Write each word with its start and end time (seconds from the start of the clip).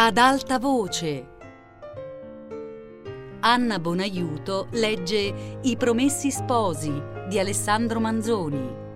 Ad 0.00 0.16
alta 0.16 0.60
voce. 0.60 1.26
Anna 3.40 3.80
Bonaiuto 3.80 4.68
legge 4.70 5.58
I 5.62 5.76
Promessi 5.76 6.30
Sposi 6.30 7.02
di 7.28 7.36
Alessandro 7.40 7.98
Manzoni. 7.98 8.87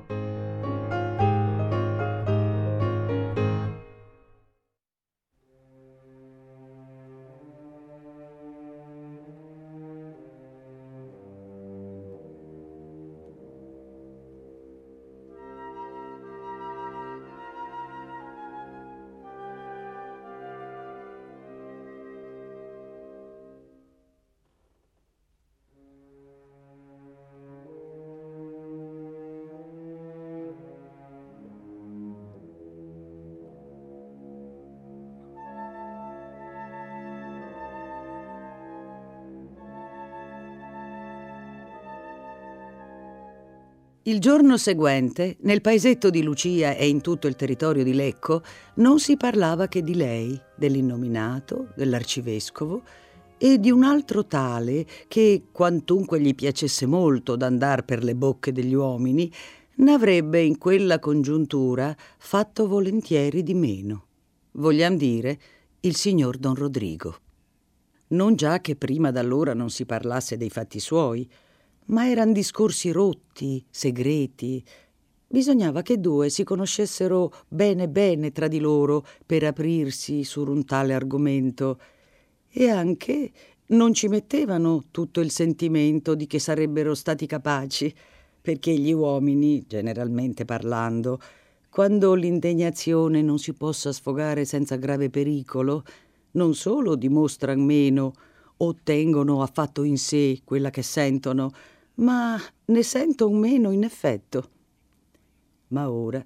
Il 44.13 44.19
giorno 44.19 44.59
seguente, 44.59 45.39
nel 45.41 45.63
paesetto 45.63 46.11
di 46.11 46.23
Lucia 46.23 46.77
e 46.77 46.87
in 46.87 47.01
tutto 47.01 47.29
il 47.29 47.35
territorio 47.35 47.83
di 47.83 47.95
Lecco, 47.95 48.43
non 48.75 48.99
si 49.01 49.17
parlava 49.17 49.69
che 49.69 49.83
di 49.83 49.95
lei, 49.95 50.39
dell'innominato, 50.55 51.69
dell'arcivescovo 51.75 52.83
e 53.39 53.59
di 53.59 53.71
un 53.71 53.85
altro 53.85 54.27
tale 54.27 54.85
che, 55.09 55.45
quantunque 55.51 56.21
gli 56.21 56.35
piacesse 56.35 56.85
molto 56.85 57.37
d'andar 57.37 57.87
per 57.87 58.05
le 58.05 58.15
bocche 58.15 58.53
degli 58.53 58.75
uomini, 58.75 59.33
n'avrebbe 59.77 60.43
in 60.43 60.59
quella 60.59 60.99
congiuntura 60.99 61.97
fatto 62.19 62.69
volentieri 62.69 63.43
di 63.43 63.55
meno. 63.55 64.05
Vogliam 64.53 64.95
dire, 64.95 65.39
il 65.81 65.97
signor 65.97 66.37
Don 66.37 66.55
Rodrigo. 66.55 67.17
Non 68.09 68.35
già 68.35 68.61
che 68.61 68.77
prima 68.77 69.11
d'allora 69.11 69.55
non 69.55 69.71
si 69.71 69.87
parlasse 69.87 70.37
dei 70.37 70.51
fatti 70.51 70.81
suoi, 70.81 71.27
ma 71.87 72.09
eran 72.09 72.33
discorsi 72.33 72.91
rotti, 72.91 73.65
segreti. 73.69 74.65
Bisognava 75.27 75.83
che 75.83 75.99
due 75.99 76.29
si 76.29 76.45
conoscessero 76.45 77.33
bene 77.49 77.89
bene 77.89 78.33
tra 78.33 78.49
di 78.49 78.59
loro 78.59 79.07
per 79.25 79.45
aprirsi 79.45 80.25
su 80.25 80.43
un 80.43 80.65
tale 80.65 80.95
argomento 80.95 81.79
e 82.49 82.69
anche 82.69 83.33
non 83.69 83.95
ci 83.95 84.09
mettevano 84.09 84.85
tutto 84.91 85.21
il 85.21 85.31
sentimento 85.31 86.15
di 86.15 86.27
che 86.27 86.39
sarebbero 86.39 86.95
stati 86.95 87.27
capaci, 87.27 87.95
perché 88.43 88.75
gli 88.75 88.93
uomini, 88.93 89.65
generalmente 89.67 90.45
parlando, 90.45 91.19
quando 91.71 92.13
l'indegnazione 92.13 93.23
non 93.23 93.39
si 93.39 93.55
possa 93.55 93.93
sfogare 93.93 94.45
senza 94.45 94.77
grave 94.77 95.09
pericolo, 95.09 95.85
non 96.33 96.55
solo 96.55 96.97
dimostran 96.97 97.61
meno, 97.61 98.13
ottengono 98.59 99.41
affatto 99.41 99.83
in 99.83 99.97
sé 99.97 100.41
quella 100.45 100.69
che 100.69 100.83
sentono, 100.83 101.51
ma 101.95 102.41
ne 102.67 102.83
sento 102.83 103.29
un 103.29 103.39
meno 103.39 103.71
in 103.71 103.85
effetto. 103.85 104.51
Ma 105.69 105.91
ora 105.91 106.25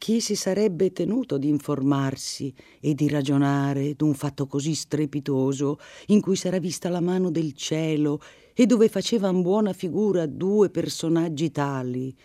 chi 0.00 0.22
si 0.22 0.34
sarebbe 0.34 0.92
tenuto 0.92 1.36
di 1.36 1.48
informarsi 1.48 2.54
e 2.80 2.94
di 2.94 3.06
ragionare 3.10 3.92
d'un 3.96 4.14
fatto 4.14 4.46
così 4.46 4.74
strepitoso 4.74 5.78
in 6.06 6.22
cui 6.22 6.36
s'era 6.36 6.58
vista 6.58 6.88
la 6.88 7.02
mano 7.02 7.30
del 7.30 7.52
cielo 7.52 8.18
e 8.54 8.64
dove 8.64 8.88
facevan 8.88 9.42
buona 9.42 9.74
figura 9.74 10.24
due 10.24 10.70
personaggi 10.70 11.50
tali? 11.50 12.16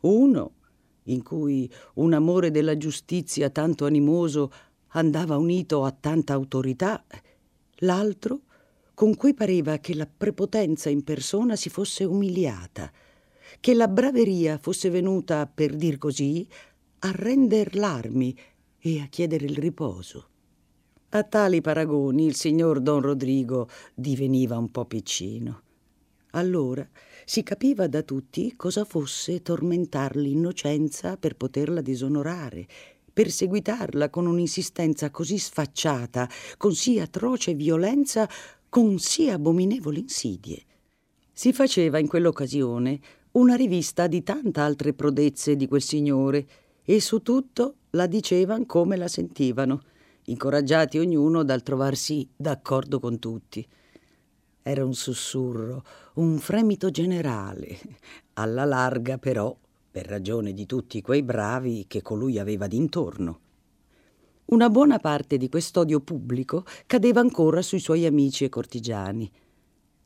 Uno, 0.00 0.52
in 1.04 1.22
cui 1.22 1.70
un 1.94 2.12
amore 2.12 2.50
della 2.50 2.76
giustizia 2.76 3.50
tanto 3.50 3.84
animoso 3.84 4.50
andava 4.88 5.36
unito 5.36 5.84
a 5.84 5.92
tanta 5.92 6.32
autorità, 6.32 7.04
l'altro, 7.76 8.40
con 8.96 9.14
cui 9.14 9.34
pareva 9.34 9.76
che 9.76 9.94
la 9.94 10.06
prepotenza 10.06 10.88
in 10.88 11.04
persona 11.04 11.54
si 11.54 11.68
fosse 11.68 12.04
umiliata, 12.04 12.90
che 13.60 13.74
la 13.74 13.88
braveria 13.88 14.56
fosse 14.56 14.88
venuta, 14.88 15.46
per 15.46 15.76
dir 15.76 15.98
così, 15.98 16.48
a 17.00 17.10
render 17.12 17.76
l'armi 17.76 18.34
e 18.78 19.02
a 19.02 19.06
chiedere 19.08 19.44
il 19.44 19.58
riposo. 19.58 20.28
A 21.10 21.22
tali 21.24 21.60
paragoni 21.60 22.24
il 22.24 22.36
signor 22.36 22.80
Don 22.80 23.02
Rodrigo 23.02 23.68
diveniva 23.94 24.56
un 24.56 24.70
po' 24.70 24.86
piccino. 24.86 25.60
Allora 26.30 26.88
si 27.26 27.42
capiva 27.42 27.88
da 27.88 28.00
tutti 28.00 28.56
cosa 28.56 28.86
fosse 28.86 29.42
tormentar 29.42 30.16
l'innocenza 30.16 31.18
per 31.18 31.36
poterla 31.36 31.82
disonorare, 31.82 32.66
perseguitarla 33.12 34.10
con 34.10 34.26
un'insistenza 34.26 35.10
così 35.10 35.38
sfacciata, 35.38 36.28
con 36.58 36.74
sì 36.74 36.98
atroce 36.98 37.54
violenza 37.54 38.28
con 38.76 38.98
sì 38.98 39.30
abominevoli 39.30 40.00
insidie. 40.00 40.62
Si 41.32 41.54
faceva 41.54 41.98
in 41.98 42.06
quell'occasione 42.06 43.00
una 43.30 43.54
rivista 43.54 44.06
di 44.06 44.22
tante 44.22 44.60
altre 44.60 44.92
prodezze 44.92 45.56
di 45.56 45.66
quel 45.66 45.80
signore 45.80 46.46
e 46.84 47.00
su 47.00 47.22
tutto 47.22 47.76
la 47.92 48.06
dicevan 48.06 48.66
come 48.66 48.98
la 48.98 49.08
sentivano, 49.08 49.80
incoraggiati 50.24 50.98
ognuno 50.98 51.42
dal 51.42 51.62
trovarsi 51.62 52.28
d'accordo 52.36 53.00
con 53.00 53.18
tutti. 53.18 53.66
Era 54.60 54.84
un 54.84 54.92
sussurro, 54.92 55.82
un 56.16 56.36
fremito 56.36 56.90
generale, 56.90 57.78
alla 58.34 58.66
larga 58.66 59.16
però, 59.16 59.56
per 59.90 60.04
ragione 60.04 60.52
di 60.52 60.66
tutti 60.66 61.00
quei 61.00 61.22
bravi 61.22 61.86
che 61.88 62.02
colui 62.02 62.38
aveva 62.38 62.66
d'intorno. 62.66 63.40
Una 64.48 64.70
buona 64.70 65.00
parte 65.00 65.38
di 65.38 65.48
quest'odio 65.48 65.98
pubblico 65.98 66.64
cadeva 66.86 67.18
ancora 67.18 67.62
sui 67.62 67.80
suoi 67.80 68.06
amici 68.06 68.44
e 68.44 68.48
cortigiani. 68.48 69.28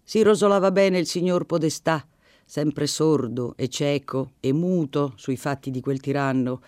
Si 0.03 0.23
rosolava 0.23 0.71
bene 0.71 0.99
il 0.99 1.06
signor 1.06 1.45
Podestà, 1.45 2.09
sempre 2.47 2.87
sordo 2.87 3.53
e 3.59 3.69
cieco 3.69 4.31
e 4.41 4.55
muto 4.55 5.12
sui 5.17 5.37
fatti 5.37 5.71
di 5.71 5.83
quel 5.83 6.01
tiranno, 6.01 6.62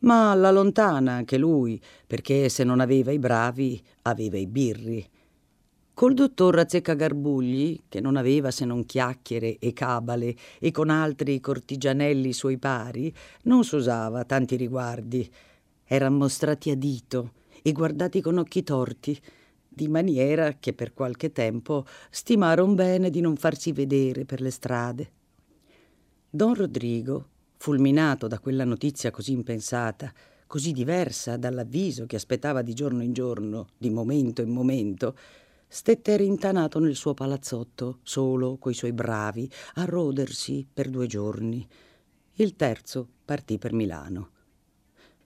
ma 0.00 0.30
alla 0.30 0.52
lontana 0.52 1.14
anche 1.14 1.38
lui, 1.38 1.82
perché 2.06 2.48
se 2.48 2.62
non 2.62 2.78
aveva 2.78 3.10
i 3.10 3.18
bravi, 3.18 3.82
aveva 4.02 4.38
i 4.38 4.46
birri. 4.46 5.04
Col 5.94 6.14
dottor 6.14 6.54
Razzecca 6.54 6.94
Garbugli, 6.94 7.80
che 7.88 8.00
non 8.00 8.14
aveva 8.14 8.52
se 8.52 8.64
non 8.64 8.86
chiacchiere 8.86 9.58
e 9.58 9.72
cabale, 9.72 10.36
e 10.60 10.70
con 10.70 10.88
altri 10.88 11.40
cortigianelli 11.40 12.32
suoi 12.32 12.58
pari, 12.58 13.12
non 13.42 13.64
s'usava 13.64 14.22
tanti 14.24 14.54
riguardi 14.54 15.28
eran 15.88 16.14
mostrati 16.14 16.70
a 16.70 16.76
dito 16.76 17.32
e 17.62 17.72
guardati 17.72 18.20
con 18.20 18.38
occhi 18.38 18.62
torti, 18.62 19.18
di 19.66 19.88
maniera 19.88 20.54
che 20.54 20.74
per 20.74 20.92
qualche 20.92 21.32
tempo 21.32 21.86
stimaron 22.10 22.74
bene 22.74 23.10
di 23.10 23.20
non 23.20 23.36
farsi 23.36 23.72
vedere 23.72 24.24
per 24.24 24.40
le 24.40 24.50
strade. 24.50 25.10
Don 26.28 26.54
Rodrigo, 26.54 27.28
fulminato 27.56 28.26
da 28.26 28.38
quella 28.38 28.64
notizia 28.64 29.10
così 29.10 29.32
impensata, 29.32 30.12
così 30.46 30.72
diversa 30.72 31.36
dall'avviso 31.36 32.06
che 32.06 32.16
aspettava 32.16 32.62
di 32.62 32.74
giorno 32.74 33.02
in 33.02 33.12
giorno, 33.12 33.68
di 33.78 33.90
momento 33.90 34.42
in 34.42 34.50
momento, 34.50 35.16
stette 35.66 36.16
rintanato 36.16 36.78
nel 36.80 36.96
suo 36.96 37.14
palazzotto, 37.14 38.00
solo 38.02 38.56
coi 38.58 38.74
suoi 38.74 38.92
bravi, 38.92 39.50
a 39.74 39.84
rodersi 39.84 40.66
per 40.70 40.90
due 40.90 41.06
giorni. 41.06 41.66
Il 42.34 42.56
terzo 42.56 43.08
partì 43.24 43.58
per 43.58 43.72
Milano 43.72 44.30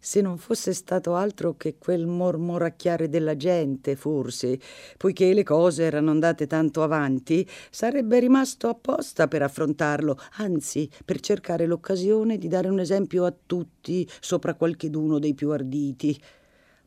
se 0.05 0.21
non 0.21 0.37
fosse 0.37 0.73
stato 0.73 1.15
altro 1.15 1.55
che 1.57 1.77
quel 1.79 2.09
mormoracchiare 2.09 3.09
della 3.09 3.37
gente, 3.37 3.95
forse, 3.95 4.59
poiché 4.97 5.33
le 5.33 5.45
cose 5.45 5.85
erano 5.85 6.11
andate 6.11 6.49
tanto 6.49 6.83
avanti, 6.83 7.49
sarebbe 7.71 8.19
rimasto 8.19 8.67
apposta 8.67 9.29
per 9.29 9.43
affrontarlo, 9.43 10.19
anzi 10.39 10.91
per 11.05 11.21
cercare 11.21 11.67
l'occasione 11.67 12.37
di 12.37 12.49
dare 12.49 12.69
un 12.69 12.81
esempio 12.81 13.25
a 13.25 13.33
tutti 13.47 14.09
sopra 14.19 14.55
qualcheduno 14.55 15.21
dei 15.21 15.35
più 15.35 15.51
arditi. 15.51 16.21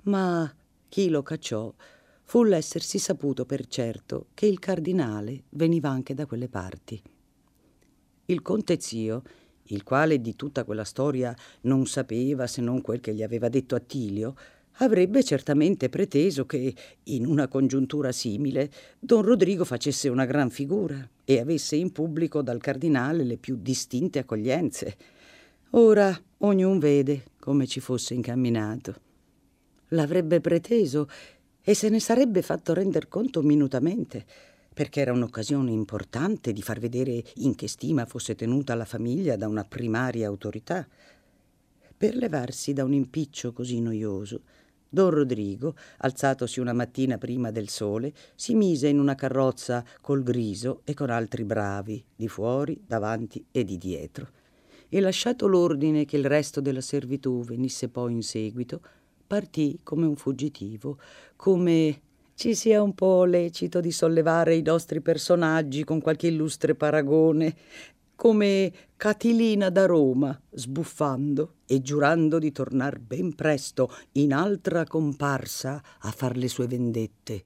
Ma 0.04 0.54
chi 0.90 1.08
lo 1.08 1.24
cacciò 1.24 1.74
fu 2.22 2.44
l'essersi 2.44 3.00
saputo 3.00 3.46
per 3.46 3.66
certo 3.68 4.28
che 4.34 4.46
il 4.46 4.60
cardinale 4.60 5.44
veniva 5.52 5.88
anche 5.88 6.14
da 6.14 6.26
quelle 6.26 6.50
parti. 6.50 7.02
Il 8.26 8.42
conte 8.42 8.78
zio 8.78 9.22
il 9.70 9.84
quale 9.84 10.22
di 10.22 10.36
tutta 10.36 10.64
quella 10.64 10.84
storia 10.84 11.36
non 11.62 11.86
sapeva 11.86 12.48
se 12.48 12.62
non 12.62 12.82
quel 12.82 13.00
che 13.00 13.14
gli 13.14 13.24
aveva 13.24 13.50
detto 13.50 13.76
Attilio, 13.76 14.36
avrebbe 14.80 15.24
certamente 15.24 15.90
preteso 15.90 16.46
che, 16.46 16.74
in 17.04 17.26
una 17.26 17.48
congiuntura 17.48 18.12
simile, 18.12 18.70
don 19.00 19.22
Rodrigo 19.22 19.64
facesse 19.64 20.10
una 20.10 20.26
gran 20.26 20.50
figura 20.50 21.08
e 21.24 21.40
avesse 21.40 21.76
in 21.76 21.92
pubblico 21.92 22.42
dal 22.42 22.60
cardinale 22.60 23.24
le 23.24 23.38
più 23.38 23.58
distinte 23.60 24.20
accoglienze. 24.20 24.98
Ora 25.72 26.18
ognun 26.40 26.80
vede 26.80 27.24
come 27.40 27.68
ci 27.68 27.80
fosse 27.80 28.14
incamminato. 28.14 28.96
L'avrebbe 29.90 30.42
preteso 30.42 31.08
e 31.62 31.74
se 31.74 31.90
ne 31.90 32.00
sarebbe 32.00 32.42
fatto 32.42 32.74
render 32.74 33.08
conto 33.08 33.42
minutamente, 33.42 34.26
perché 34.76 35.00
era 35.00 35.14
un'occasione 35.14 35.72
importante 35.72 36.52
di 36.52 36.62
far 36.62 36.80
vedere 36.80 37.24
in 37.36 37.56
che 37.56 37.70
stima 37.70 38.06
fosse 38.06 38.36
tenuta 38.36 38.76
la 38.76 38.84
famiglia 38.84 39.38
da 39.38 39.48
una 39.48 39.64
primaria 39.64 40.28
autorità. 40.28 40.86
Per 41.98 42.14
levarsi 42.14 42.74
da 42.74 42.84
un 42.84 42.92
impiccio 42.92 43.54
così 43.54 43.80
noioso, 43.80 44.42
Don 44.90 45.12
Rodrigo, 45.12 45.76
alzatosi 46.00 46.60
una 46.60 46.74
mattina 46.74 47.18
prima 47.18 47.52
del 47.52 47.70
sole, 47.70 48.14
si 48.36 48.54
mise 48.54 48.90
in 48.90 49.00
una 49.00 49.16
carrozza 49.16 49.82
col 50.02 50.24
griso 50.24 50.82
e 50.84 50.94
con 50.94 51.10
altri 51.10 51.46
bravi, 51.46 52.04
di 52.14 52.28
fuori, 52.28 52.82
davanti 52.86 53.46
e 53.52 53.64
di 53.64 53.78
dietro. 53.78 54.28
E 54.90 55.00
lasciato 55.00 55.48
l'ordine 55.48 56.04
che 56.04 56.18
il 56.18 56.26
resto 56.26 56.60
della 56.60 56.82
servitù 56.82 57.46
venisse 57.46 57.88
poi 57.88 58.12
in 58.12 58.24
seguito, 58.24 58.82
partì 59.26 59.80
come 59.84 60.06
un 60.06 60.18
fuggitivo, 60.18 61.00
come 61.38 62.02
ci 62.36 62.54
sia 62.54 62.82
un 62.82 62.94
po' 62.94 63.24
lecito 63.24 63.80
di 63.80 63.92
sollevare 63.92 64.56
i 64.56 64.62
nostri 64.62 65.02
personaggi 65.02 65.86
con 65.86 66.02
qualche 66.02 66.28
illustre 66.28 66.76
paragone, 66.76 67.56
come 68.14 68.72
Catilina 68.98 69.70
da 69.70 69.86
Roma, 69.86 70.38
sbuffando 70.52 71.56
e 71.66 71.82
giurando 71.82 72.38
di 72.38 72.52
tornar 72.52 73.00
ben 73.00 73.34
presto 73.36 73.90
in 74.14 74.34
altra 74.34 74.86
comparsa 74.86 75.82
a 76.00 76.12
far 76.12 76.36
le 76.36 76.50
sue 76.50 76.68
vendette. 76.68 77.46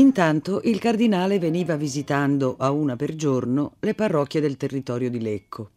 Intanto 0.00 0.62
il 0.64 0.78
cardinale 0.78 1.38
veniva 1.38 1.76
visitando 1.76 2.56
a 2.58 2.70
una 2.70 2.96
per 2.96 3.14
giorno 3.14 3.74
le 3.80 3.92
parrocchie 3.92 4.40
del 4.40 4.56
territorio 4.56 5.10
di 5.10 5.20
Lecco. 5.20 5.70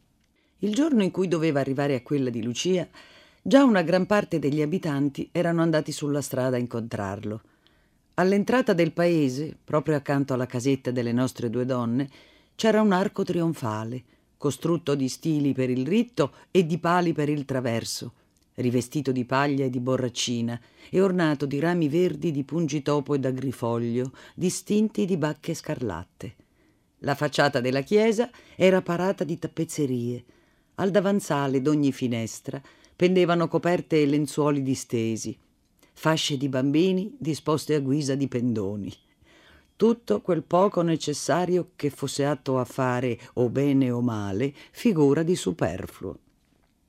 Il 0.60 0.74
giorno 0.74 1.04
in 1.04 1.12
cui 1.12 1.28
doveva 1.28 1.60
arrivare 1.60 1.96
a 1.96 2.02
quella 2.02 2.30
di 2.30 2.42
Lucia, 2.42 2.88
già 3.42 3.66
una 3.66 3.81
gran 3.81 4.06
parte 4.06 4.40
degli 4.40 4.62
abitanti 4.62 5.28
erano 5.34 5.62
andati 5.62 5.92
sulla 5.92 6.22
strada 6.22 6.56
a 6.56 6.60
incontrarlo. 6.60 7.42
All'entrata 8.14 8.72
del 8.72 8.94
paese, 8.94 9.58
proprio 9.62 9.98
accanto 9.98 10.34
alla 10.34 10.46
casetta 10.46 10.90
delle 10.90 11.12
nostre 11.12 11.50
due 11.50 11.66
donne, 11.66 12.10
c'era 12.56 12.81
un 12.81 12.94
arco 12.94 13.24
trionfale, 13.24 14.04
costrutto 14.38 14.96
di 14.96 15.10
stili 15.10 15.52
per 15.52 15.70
il 15.70 15.86
ritto 15.86 16.31
e 16.50 16.66
di 16.66 16.78
pali 16.78 17.12
per 17.12 17.28
il 17.28 17.44
traverso, 17.44 18.14
rivestito 18.55 19.11
di 19.11 19.25
paglia 19.25 19.65
e 19.65 19.69
di 19.69 19.79
borraccina 19.79 20.59
e 20.89 21.01
ornato 21.01 21.45
di 21.45 21.59
rami 21.59 21.89
verdi 21.89 22.31
di 22.31 22.44
pungitopo 22.44 23.13
e 23.13 23.19
d'agrifoglio, 23.19 24.11
distinti 24.35 25.05
di 25.05 25.17
bacche 25.17 25.53
scarlatte. 25.53 26.35
La 27.00 27.15
facciata 27.15 27.59
della 27.59 27.81
chiesa 27.81 28.29
era 28.55 28.81
parata 28.81 29.23
di 29.23 29.38
tappezzerie. 29.38 30.23
Al 30.75 30.89
davanzale 30.89 31.61
d'ogni 31.61 31.91
finestra 31.91 32.61
pendevano 32.95 33.47
coperte 33.47 34.01
e 34.01 34.05
lenzuoli 34.05 34.63
distesi, 34.63 35.38
fasce 35.94 36.38
di 36.38 36.47
bambini 36.47 37.15
disposte 37.19 37.75
a 37.75 37.79
guisa 37.79 38.15
di 38.15 38.27
pendoni. 38.27 38.94
Tutto 39.75 40.21
quel 40.21 40.44
poco 40.44 40.81
necessario 40.81 41.71
che 41.75 41.89
fosse 41.89 42.25
atto 42.25 42.57
a 42.57 42.63
fare, 42.63 43.19
o 43.33 43.50
bene 43.50 43.91
o 43.91 44.01
male, 44.01 44.53
figura 44.71 45.23
di 45.23 45.35
superfluo. 45.35 46.19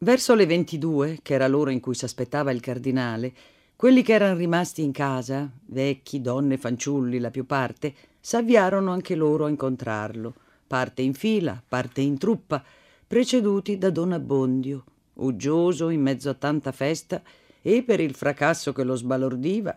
Verso 0.05 0.35
le 0.35 0.45
22, 0.45 1.21
che 1.23 1.33
era 1.33 1.49
l'ora 1.49 1.71
in 1.71 1.81
cui 1.81 1.95
s'aspettava 1.95 2.51
il 2.51 2.61
cardinale, 2.61 3.33
quelli 3.75 4.03
che 4.03 4.12
erano 4.12 4.37
rimasti 4.37 4.83
in 4.83 4.93
casa, 4.93 5.51
vecchi, 5.65 6.21
donne, 6.21 6.59
fanciulli, 6.59 7.19
la 7.19 7.31
più 7.31 7.47
parte, 7.47 7.95
s'avviarono 8.21 8.93
anche 8.93 9.15
loro 9.15 9.47
a 9.47 9.49
incontrarlo, 9.49 10.35
parte 10.67 11.01
in 11.01 11.15
fila, 11.15 11.59
parte 11.67 12.03
in 12.03 12.19
truppa, 12.19 12.62
preceduti 13.06 13.79
da 13.79 13.89
Don 13.89 14.12
Abbondio, 14.12 14.85
uggioso 15.15 15.89
in 15.89 16.03
mezzo 16.03 16.29
a 16.29 16.35
tanta 16.35 16.71
festa, 16.71 17.23
e 17.62 17.83
per 17.83 17.99
il 17.99 18.15
fracasso 18.15 18.75
che 18.75 18.85
lo 18.85 18.97
sbalordiva, 18.97 19.75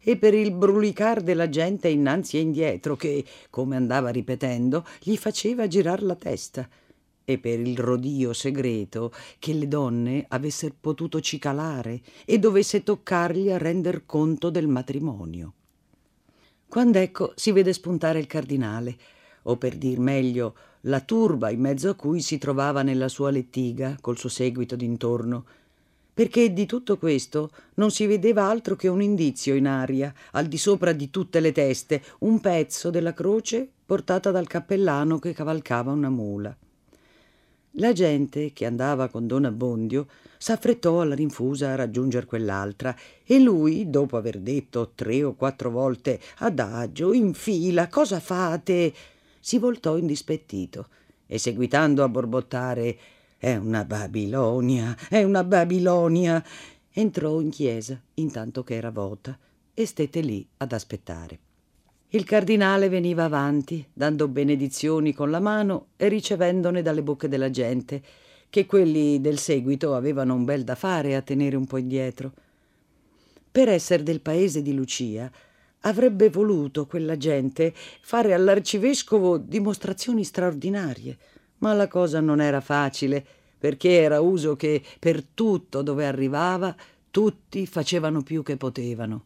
e 0.00 0.16
per 0.16 0.34
il 0.34 0.50
brulicar 0.50 1.20
della 1.20 1.48
gente 1.48 1.86
innanzi 1.86 2.36
e 2.36 2.40
indietro 2.40 2.96
che, 2.96 3.24
come 3.48 3.76
andava 3.76 4.08
ripetendo, 4.08 4.84
gli 5.00 5.16
faceva 5.16 5.68
girar 5.68 6.02
la 6.02 6.16
testa 6.16 6.68
e 7.30 7.36
per 7.36 7.60
il 7.60 7.76
rodio 7.76 8.32
segreto 8.32 9.12
che 9.38 9.52
le 9.52 9.68
donne 9.68 10.24
avessero 10.28 10.74
potuto 10.80 11.20
cicalare 11.20 12.00
e 12.24 12.38
dovesse 12.38 12.82
toccargli 12.82 13.50
a 13.50 13.58
render 13.58 14.06
conto 14.06 14.48
del 14.48 14.66
matrimonio. 14.66 15.52
Quando 16.66 16.96
ecco 16.96 17.34
si 17.36 17.52
vede 17.52 17.74
spuntare 17.74 18.18
il 18.18 18.26
cardinale, 18.26 18.96
o 19.42 19.58
per 19.58 19.76
dir 19.76 19.98
meglio 19.98 20.54
la 20.82 21.00
turba 21.00 21.50
in 21.50 21.60
mezzo 21.60 21.90
a 21.90 21.94
cui 21.94 22.22
si 22.22 22.38
trovava 22.38 22.80
nella 22.80 23.08
sua 23.08 23.30
lettiga 23.30 23.98
col 24.00 24.16
suo 24.16 24.30
seguito 24.30 24.74
d'intorno, 24.74 25.44
perché 26.14 26.54
di 26.54 26.64
tutto 26.64 26.96
questo 26.96 27.50
non 27.74 27.90
si 27.90 28.06
vedeva 28.06 28.48
altro 28.48 28.74
che 28.74 28.88
un 28.88 29.02
indizio 29.02 29.54
in 29.54 29.66
aria, 29.66 30.14
al 30.30 30.46
di 30.46 30.56
sopra 30.56 30.92
di 30.92 31.10
tutte 31.10 31.40
le 31.40 31.52
teste, 31.52 32.02
un 32.20 32.40
pezzo 32.40 32.88
della 32.88 33.12
croce 33.12 33.68
portata 33.84 34.30
dal 34.30 34.46
cappellano 34.46 35.18
che 35.18 35.34
cavalcava 35.34 35.92
una 35.92 36.08
mula. 36.08 36.56
La 37.72 37.92
gente 37.92 38.52
che 38.52 38.66
andava 38.66 39.08
con 39.08 39.26
Don 39.26 39.44
Abbondio 39.44 40.06
s'affrettò 40.38 41.00
alla 41.00 41.14
rinfusa 41.14 41.70
a 41.70 41.74
raggiunger 41.74 42.24
quell'altra 42.24 42.96
e 43.24 43.38
lui, 43.38 43.90
dopo 43.90 44.16
aver 44.16 44.40
detto 44.40 44.92
tre 44.94 45.22
o 45.22 45.34
quattro 45.34 45.70
volte 45.70 46.18
adagio, 46.38 47.12
in 47.12 47.34
fila, 47.34 47.88
cosa 47.88 48.20
fate, 48.20 48.92
si 49.38 49.58
voltò 49.58 49.96
indispettito 49.96 50.88
e 51.26 51.38
seguitando 51.38 52.02
a 52.02 52.08
borbottare 52.08 52.98
è 53.36 53.54
una 53.54 53.84
Babilonia, 53.84 54.96
è 55.08 55.22
una 55.22 55.44
Babilonia, 55.44 56.42
entrò 56.90 57.38
in 57.40 57.50
chiesa 57.50 58.00
intanto 58.14 58.64
che 58.64 58.74
era 58.74 58.90
vota 58.90 59.38
e 59.74 59.86
stette 59.86 60.20
lì 60.20 60.44
ad 60.56 60.72
aspettare. 60.72 61.38
Il 62.12 62.24
cardinale 62.24 62.88
veniva 62.88 63.24
avanti, 63.24 63.86
dando 63.92 64.28
benedizioni 64.28 65.12
con 65.12 65.30
la 65.30 65.40
mano 65.40 65.88
e 65.98 66.08
ricevendone 66.08 66.80
dalle 66.80 67.02
bocche 67.02 67.28
della 67.28 67.50
gente, 67.50 68.02
che 68.48 68.64
quelli 68.64 69.20
del 69.20 69.36
seguito 69.36 69.94
avevano 69.94 70.32
un 70.32 70.46
bel 70.46 70.64
da 70.64 70.74
fare 70.74 71.14
a 71.14 71.20
tenere 71.20 71.54
un 71.54 71.66
po' 71.66 71.76
indietro. 71.76 72.32
Per 73.52 73.68
essere 73.68 74.02
del 74.02 74.22
paese 74.22 74.62
di 74.62 74.72
Lucia, 74.72 75.30
avrebbe 75.80 76.30
voluto 76.30 76.86
quella 76.86 77.18
gente 77.18 77.74
fare 77.74 78.32
all'arcivescovo 78.32 79.36
dimostrazioni 79.36 80.24
straordinarie, 80.24 81.18
ma 81.58 81.74
la 81.74 81.88
cosa 81.88 82.20
non 82.20 82.40
era 82.40 82.62
facile, 82.62 83.22
perché 83.58 84.00
era 84.00 84.22
uso 84.22 84.56
che 84.56 84.82
per 84.98 85.22
tutto 85.22 85.82
dove 85.82 86.06
arrivava 86.06 86.74
tutti 87.10 87.66
facevano 87.66 88.22
più 88.22 88.42
che 88.42 88.56
potevano. 88.56 89.24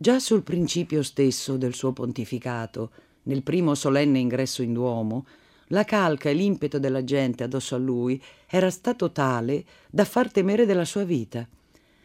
Già 0.00 0.20
sul 0.20 0.44
principio 0.44 1.02
stesso 1.02 1.56
del 1.56 1.74
suo 1.74 1.92
pontificato, 1.92 2.90
nel 3.24 3.42
primo 3.42 3.74
solenne 3.74 4.20
ingresso 4.20 4.62
in 4.62 4.72
Duomo, 4.72 5.26
la 5.70 5.82
calca 5.82 6.30
e 6.30 6.34
l'impeto 6.34 6.78
della 6.78 7.02
gente 7.02 7.42
addosso 7.42 7.74
a 7.74 7.78
lui 7.78 8.22
era 8.46 8.70
stato 8.70 9.10
tale 9.10 9.64
da 9.90 10.04
far 10.04 10.30
temere 10.30 10.66
della 10.66 10.84
sua 10.84 11.02
vita. 11.02 11.44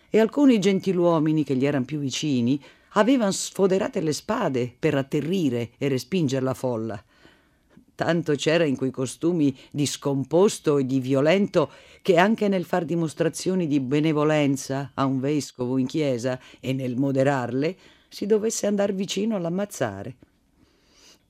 E 0.09 0.19
alcuni 0.19 0.57
gentiluomini 0.57 1.43
che 1.43 1.55
gli 1.55 1.67
erano 1.67 1.85
più 1.85 1.99
vicini 1.99 2.59
avevano 2.93 3.29
sfoderate 3.29 4.01
le 4.01 4.11
spade 4.11 4.73
per 4.79 4.95
atterrire 4.95 5.73
e 5.77 5.87
respingere 5.87 6.43
la 6.43 6.55
folla. 6.55 6.99
Tanto 7.95 8.33
c'era 8.33 8.63
in 8.63 8.75
quei 8.75 8.91
costumi 8.91 9.55
di 9.71 9.85
scomposto 9.85 10.77
e 10.77 10.85
di 10.85 10.99
violento 10.99 11.69
che 12.01 12.17
anche 12.17 12.47
nel 12.47 12.65
far 12.65 12.85
dimostrazioni 12.85 13.67
di 13.67 13.79
benevolenza 13.79 14.91
a 14.95 15.05
un 15.05 15.19
vescovo 15.19 15.77
in 15.77 15.85
chiesa 15.85 16.39
e 16.59 16.73
nel 16.73 16.97
moderarle 16.97 17.75
si 18.09 18.25
dovesse 18.25 18.67
andar 18.67 18.93
vicino 18.93 19.35
all'ammazzare. 19.35 20.15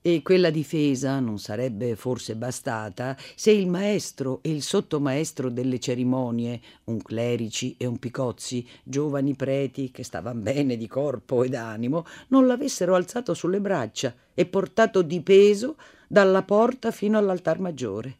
E 0.06 0.20
quella 0.20 0.50
difesa 0.50 1.18
non 1.18 1.38
sarebbe 1.38 1.96
forse 1.96 2.36
bastata 2.36 3.16
se 3.34 3.50
il 3.52 3.66
maestro 3.66 4.40
e 4.42 4.50
il 4.50 4.62
sottomaestro 4.62 5.48
delle 5.48 5.80
cerimonie, 5.80 6.60
un 6.84 7.00
clerici 7.00 7.74
e 7.78 7.86
un 7.86 7.98
picozzi, 7.98 8.68
giovani 8.82 9.34
preti 9.34 9.90
che 9.90 10.02
stavano 10.02 10.40
bene 10.40 10.76
di 10.76 10.86
corpo 10.86 11.42
ed 11.42 11.54
animo, 11.54 12.04
non 12.28 12.46
l'avessero 12.46 12.94
alzato 12.94 13.32
sulle 13.32 13.62
braccia 13.62 14.14
e 14.34 14.44
portato 14.44 15.00
di 15.00 15.22
peso 15.22 15.76
dalla 16.14 16.44
porta 16.44 16.92
fino 16.92 17.18
all'altar 17.18 17.58
maggiore. 17.58 18.18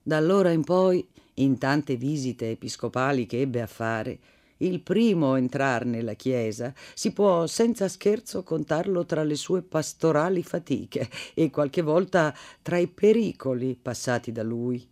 Da 0.00 0.16
allora 0.16 0.52
in 0.52 0.62
poi, 0.62 1.04
in 1.34 1.58
tante 1.58 1.96
visite 1.96 2.50
episcopali 2.50 3.26
che 3.26 3.40
ebbe 3.40 3.60
a 3.60 3.66
fare, 3.66 4.18
il 4.58 4.78
primo 4.78 5.32
a 5.32 5.38
entrar 5.38 5.84
nella 5.86 6.12
chiesa 6.12 6.72
si 6.94 7.12
può 7.12 7.48
senza 7.48 7.88
scherzo 7.88 8.44
contarlo 8.44 9.04
tra 9.06 9.24
le 9.24 9.34
sue 9.34 9.62
pastorali 9.62 10.44
fatiche 10.44 11.10
e 11.34 11.50
qualche 11.50 11.82
volta 11.82 12.32
tra 12.62 12.78
i 12.78 12.86
pericoli 12.86 13.74
passati 13.74 14.30
da 14.30 14.44
lui. 14.44 14.88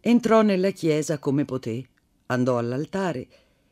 Entrò 0.00 0.40
nella 0.40 0.70
chiesa 0.70 1.18
come 1.18 1.44
poté, 1.44 1.86
andò 2.28 2.56
all'altare 2.56 3.26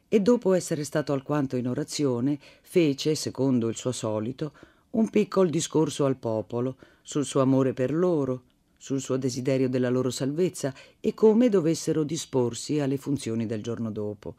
e 0.08 0.20
dopo 0.20 0.52
essere 0.52 0.84
stato 0.84 1.14
alquanto 1.14 1.56
in 1.56 1.68
orazione, 1.68 2.38
fece, 2.60 3.14
secondo 3.14 3.68
il 3.68 3.76
suo 3.76 3.92
solito, 3.92 4.52
un 4.90 5.08
piccol 5.08 5.48
discorso 5.48 6.04
al 6.04 6.16
popolo 6.16 6.76
sul 7.02 7.24
suo 7.24 7.40
amore 7.40 7.72
per 7.72 7.92
loro, 7.92 8.42
sul 8.76 9.00
suo 9.00 9.18
desiderio 9.18 9.68
della 9.68 9.90
loro 9.90 10.10
salvezza 10.10 10.72
e 11.00 11.12
come 11.12 11.50
dovessero 11.50 12.02
disporsi 12.02 12.80
alle 12.80 12.96
funzioni 12.96 13.44
del 13.44 13.62
giorno 13.62 13.90
dopo. 13.90 14.34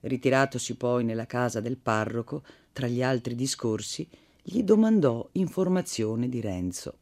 Ritiratosi 0.00 0.74
poi 0.76 1.04
nella 1.04 1.26
casa 1.26 1.60
del 1.60 1.76
parroco, 1.76 2.42
tra 2.72 2.88
gli 2.88 3.02
altri 3.02 3.34
discorsi, 3.34 4.08
gli 4.42 4.62
domandò 4.62 5.28
informazione 5.32 6.28
di 6.28 6.40
Renzo. 6.40 6.96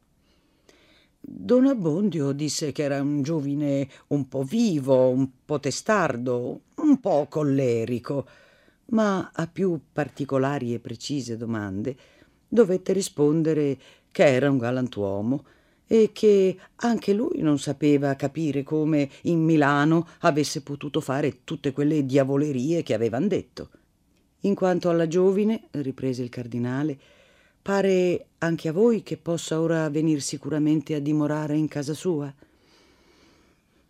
Don 1.20 1.66
Abbondio 1.66 2.32
disse 2.32 2.72
che 2.72 2.82
era 2.82 3.00
un 3.00 3.22
giovine 3.22 3.88
un 4.08 4.28
po' 4.28 4.42
vivo, 4.42 5.08
un 5.08 5.28
po' 5.44 5.60
testardo, 5.60 6.60
un 6.76 7.00
po' 7.00 7.26
collerico, 7.30 8.26
ma 8.90 9.30
a 9.32 9.46
più 9.46 9.80
particolari 9.92 10.74
e 10.74 10.80
precise 10.80 11.36
domande 11.36 11.96
dovette 12.48 12.92
rispondere 12.94 13.76
che 14.18 14.26
era 14.26 14.50
un 14.50 14.58
galantuomo 14.58 15.44
e 15.86 16.10
che 16.12 16.58
anche 16.74 17.12
lui 17.12 17.40
non 17.40 17.60
sapeva 17.60 18.16
capire 18.16 18.64
come 18.64 19.08
in 19.22 19.44
Milano 19.44 20.08
avesse 20.22 20.62
potuto 20.62 21.00
fare 21.00 21.44
tutte 21.44 21.70
quelle 21.70 22.04
diavolerie 22.04 22.82
che 22.82 22.94
avevan 22.94 23.28
detto. 23.28 23.70
In 24.40 24.56
quanto 24.56 24.90
alla 24.90 25.06
giovine, 25.06 25.68
riprese 25.70 26.24
il 26.24 26.30
cardinale, 26.30 26.98
pare 27.62 28.30
anche 28.38 28.66
a 28.66 28.72
voi 28.72 29.04
che 29.04 29.18
possa 29.18 29.60
ora 29.60 29.88
venir 29.88 30.20
sicuramente 30.20 30.96
a 30.96 30.98
dimorare 30.98 31.56
in 31.56 31.68
casa 31.68 31.94
sua? 31.94 32.34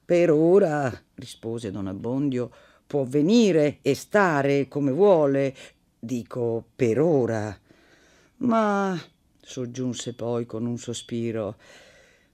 Per 0.04 0.30
ora, 0.30 0.92
rispose 1.14 1.70
don 1.70 1.86
Abbondio, 1.86 2.50
può 2.86 3.04
venire 3.04 3.78
e 3.80 3.94
stare 3.94 4.68
come 4.68 4.92
vuole, 4.92 5.54
dico 5.98 6.66
per 6.76 7.00
ora. 7.00 7.58
Ma, 8.40 8.94
soggiunse 9.48 10.12
poi 10.12 10.44
con 10.44 10.66
un 10.66 10.76
sospiro, 10.76 11.56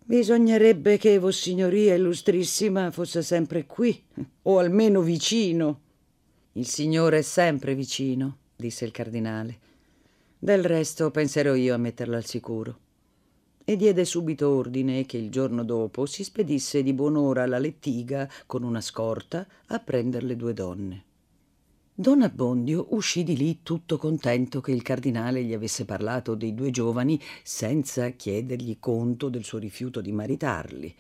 bisognerebbe 0.05 0.99
che 0.99 1.21
Vossignoria 1.21 1.95
Illustrissima 1.95 2.91
fosse 2.91 3.23
sempre 3.23 3.67
qui, 3.67 4.03
o 4.43 4.59
almeno 4.59 5.01
vicino. 5.01 5.81
Il 6.55 6.67
Signore 6.67 7.19
è 7.19 7.23
sempre 7.23 7.77
vicino, 7.77 8.39
disse 8.57 8.85
il 8.85 8.91
cardinale. 8.91 9.59
Del 10.37 10.65
resto 10.65 11.13
penserò 11.13 11.55
io 11.55 11.75
a 11.75 11.79
metterla 11.79 12.17
al 12.17 12.25
sicuro. 12.25 12.79
E 13.65 13.77
diede 13.77 14.05
subito 14.05 14.51
ordine 14.51 15.07
che 15.07 15.17
il 15.17 15.31
giorno 15.31 15.65
dopo 15.65 16.07
si 16.07 16.25
spedisse 16.25 16.83
di 16.83 16.93
buon'ora 16.93 17.45
alla 17.45 17.59
lettiga 17.59 18.29
con 18.45 18.65
una 18.65 18.81
scorta 18.81 19.47
a 19.69 19.79
prendere 19.79 20.27
le 20.27 20.37
due 20.37 20.53
donne. 20.53 21.05
Don 21.97 22.23
Abbondio 22.23 22.89
uscì 22.91 23.23
di 23.23 23.37
lì 23.37 23.61
tutto 23.63 23.99
contento 23.99 24.61
che 24.61 24.73
il 24.73 24.83
cardinale 24.83 25.45
gli 25.45 25.55
avesse 25.55 25.85
parlato 25.85 26.35
dei 26.35 26.53
due 26.53 26.73
giovani 26.73 27.21
senza 27.45 28.09
chiedergli 28.11 28.79
conto 28.81 29.29
del 29.29 29.45
suo 29.45 29.59
rifiuto 29.59 30.01
di 30.01 30.11
maritarli. 30.11 30.93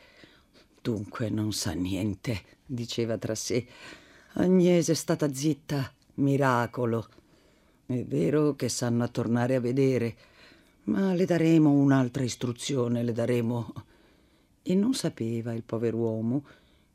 Dunque 0.80 1.30
non 1.30 1.52
sa 1.52 1.72
niente, 1.72 2.42
diceva 2.64 3.18
tra 3.18 3.34
sé. 3.34 3.66
Agnese 4.34 4.92
è 4.92 4.94
stata 4.94 5.34
zitta, 5.34 5.92
miracolo. 6.14 7.08
È 7.86 8.04
vero 8.04 8.54
che 8.54 8.68
sanno 8.68 9.02
a 9.02 9.08
tornare 9.08 9.56
a 9.56 9.60
vedere, 9.60 10.14
ma 10.84 11.12
le 11.12 11.24
daremo 11.24 11.72
un'altra 11.72 12.22
istruzione, 12.22 13.02
le 13.02 13.12
daremo. 13.12 13.72
E 14.62 14.74
non 14.76 14.94
sapeva 14.94 15.52
il 15.54 15.64
pover'uomo 15.64 16.44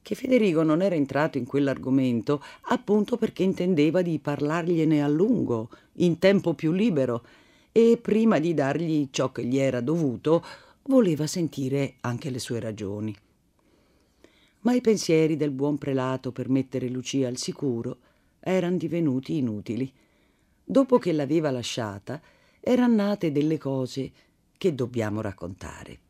che 0.09 0.15
Federico 0.15 0.63
non 0.63 0.81
era 0.81 0.95
entrato 0.95 1.37
in 1.37 1.45
quell'argomento 1.45 2.43
appunto 2.61 3.15
perché 3.15 3.43
intendeva 3.43 4.01
di 4.01 4.17
parlargliene 4.17 5.03
a 5.03 5.07
lungo, 5.07 5.69
in 5.97 6.17
tempo 6.17 6.55
più 6.55 6.71
libero, 6.71 7.23
e 7.71 7.99
prima 8.01 8.39
di 8.39 8.55
dargli 8.55 9.09
ciò 9.11 9.31
che 9.31 9.45
gli 9.45 9.59
era 9.59 9.81
dovuto, 9.81 10.43
voleva 10.85 11.27
sentire 11.27 11.97
anche 12.01 12.31
le 12.31 12.39
sue 12.39 12.59
ragioni. 12.59 13.15
Ma 14.61 14.73
i 14.73 14.81
pensieri 14.81 15.37
del 15.37 15.51
buon 15.51 15.77
prelato 15.77 16.31
per 16.31 16.49
mettere 16.49 16.89
Lucia 16.89 17.27
al 17.27 17.37
sicuro 17.37 17.97
erano 18.39 18.77
divenuti 18.77 19.37
inutili. 19.37 19.93
Dopo 20.63 20.97
che 20.97 21.11
l'aveva 21.11 21.51
lasciata, 21.51 22.19
erano 22.59 22.95
nate 22.95 23.31
delle 23.31 23.59
cose 23.59 24.11
che 24.57 24.73
dobbiamo 24.73 25.21
raccontare. 25.21 26.08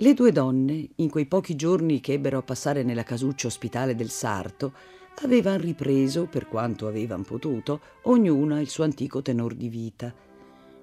Le 0.00 0.14
due 0.14 0.32
donne, 0.32 0.88
in 0.94 1.10
quei 1.10 1.26
pochi 1.26 1.54
giorni 1.56 2.00
che 2.00 2.14
ebbero 2.14 2.38
a 2.38 2.42
passare 2.42 2.82
nella 2.82 3.02
casuccia 3.02 3.48
ospitale 3.48 3.94
del 3.94 4.08
Sarto, 4.08 4.72
avevano 5.16 5.58
ripreso, 5.58 6.24
per 6.24 6.48
quanto 6.48 6.86
avevano 6.86 7.22
potuto, 7.22 7.80
ognuna 8.04 8.60
il 8.60 8.70
suo 8.70 8.84
antico 8.84 9.20
tenor 9.20 9.52
di 9.52 9.68
vita. 9.68 10.10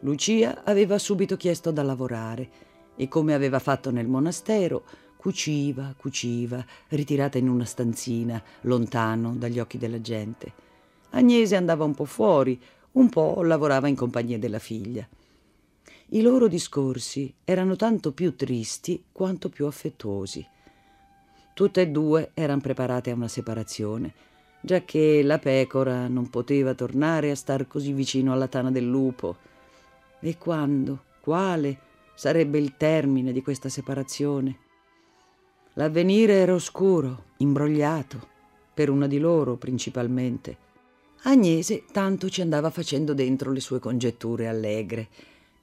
Lucia 0.02 0.62
aveva 0.64 1.00
subito 1.00 1.36
chiesto 1.36 1.72
da 1.72 1.82
lavorare 1.82 2.48
e, 2.96 3.08
come 3.08 3.34
aveva 3.34 3.58
fatto 3.58 3.90
nel 3.90 4.06
monastero, 4.08 4.84
cuciva, 5.16 5.96
cuciva, 5.98 6.64
ritirata 6.90 7.40
in 7.40 7.50
una 7.50 7.66
stanzina, 7.66 8.40
lontano 8.62 9.34
dagli 9.36 9.58
occhi 9.58 9.80
della 9.80 10.00
gente. 10.00 10.54
Agnese 11.10 11.56
andava 11.56 11.86
un 11.86 11.96
po' 11.96 12.06
fuori, 12.06 12.62
un 12.92 13.10
po' 13.10 13.42
lavorava 13.42 13.88
in 13.88 13.96
compagnia 13.96 14.38
della 14.38 14.60
figlia. 14.60 15.08
I 16.12 16.22
loro 16.22 16.48
discorsi 16.48 17.34
erano 17.44 17.76
tanto 17.76 18.14
più 18.14 18.34
tristi 18.38 19.04
quanto 19.12 19.50
più 19.50 19.66
affettuosi. 19.66 20.48
Tutte 21.54 21.82
e 21.82 21.90
due 21.90 22.32
erano 22.34 22.62
preparate 22.62 23.12
a 23.12 23.14
una 23.14 23.28
separazione, 23.28 24.14
giacché 24.62 25.22
la 25.22 25.38
pecora 25.38 26.08
non 26.08 26.30
poteva 26.30 26.74
tornare 26.76 27.30
a 27.30 27.36
star 27.36 27.68
così 27.68 27.92
vicino 27.92 28.32
alla 28.32 28.48
tana 28.48 28.72
del 28.72 28.88
lupo. 28.88 29.36
E 30.22 30.38
quando, 30.38 31.04
quale 31.20 31.78
sarebbe 32.16 32.58
il 32.58 32.78
termine 32.78 33.34
di 33.34 33.42
questa 33.42 33.68
separazione? 33.68 34.60
L'avvenire 35.74 36.36
era 36.36 36.54
oscuro, 36.54 37.26
imbrogliato, 37.40 38.36
per 38.74 38.90
una 38.90 39.08
di 39.08 39.20
loro 39.20 39.58
principalmente. 39.58 40.58
Agnese 41.24 41.84
tanto 41.92 42.30
ci 42.30 42.40
andava 42.40 42.70
facendo 42.70 43.14
dentro 43.14 43.52
le 43.52 43.60
sue 43.60 43.80
congetture 43.80 44.48
allegre 44.48 45.10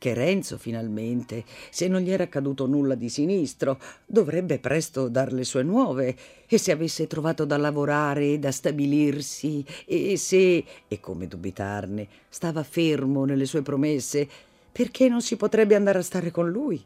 che 0.05 0.13
Renzo 0.13 0.59
finalmente, 0.59 1.47
se 1.71 1.89
non 1.89 2.03
gli 2.03 2.11
era 2.11 2.25
accaduto 2.25 2.67
nulla 2.67 2.95
di 2.95 3.09
sinistro, 3.09 3.81
dovrebbe 4.05 4.59
presto 4.59 5.09
dar 5.09 5.33
le 5.33 5.45
sue 5.45 5.63
nuove 5.63 6.15
e 6.47 6.59
se 6.59 6.73
avesse 6.73 7.07
trovato 7.07 7.47
da 7.47 7.57
lavorare 7.57 8.35
e 8.35 8.39
da 8.39 8.53
stabilirsi 8.53 9.65
e 9.87 10.19
se, 10.19 10.63
e 10.87 11.01
come 11.01 11.27
dubitarne, 11.27 12.07
stava 12.29 12.63
fermo 12.65 13.25
nelle 13.25 13.47
sue 13.47 13.63
promesse, 13.63 14.29
perché 14.71 15.09
non 15.09 15.23
si 15.23 15.37
potrebbe 15.37 15.75
andare 15.75 16.01
a 16.01 16.03
stare 16.03 16.31
con 16.31 16.51
lui? 16.51 16.85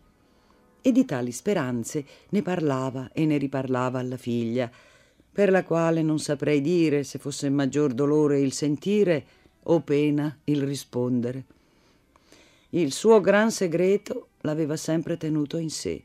E 0.81 0.93
di 0.93 1.05
tali 1.05 1.33
speranze 1.33 2.05
ne 2.29 2.43
parlava 2.43 3.11
e 3.13 3.27
ne 3.27 3.37
riparlava 3.37 3.99
alla 3.99 4.17
figlia, 4.17 4.71
per 5.33 5.51
la 5.51 5.65
quale 5.65 6.03
non 6.03 6.21
saprei 6.21 6.61
dire 6.61 7.03
se 7.03 7.19
fosse 7.19 7.51
maggior 7.51 7.95
dolore 7.95 8.39
il 8.39 8.53
sentire 8.53 9.25
o 9.65 9.81
pena 9.81 10.39
il 10.45 10.63
rispondere. 10.63 11.57
Il 12.73 12.93
suo 12.93 13.23
gran 13.23 13.51
segreto 13.51 14.29
l'aveva 14.43 14.77
sempre 14.77 15.17
tenuto 15.17 15.57
in 15.57 15.71
sé. 15.71 16.03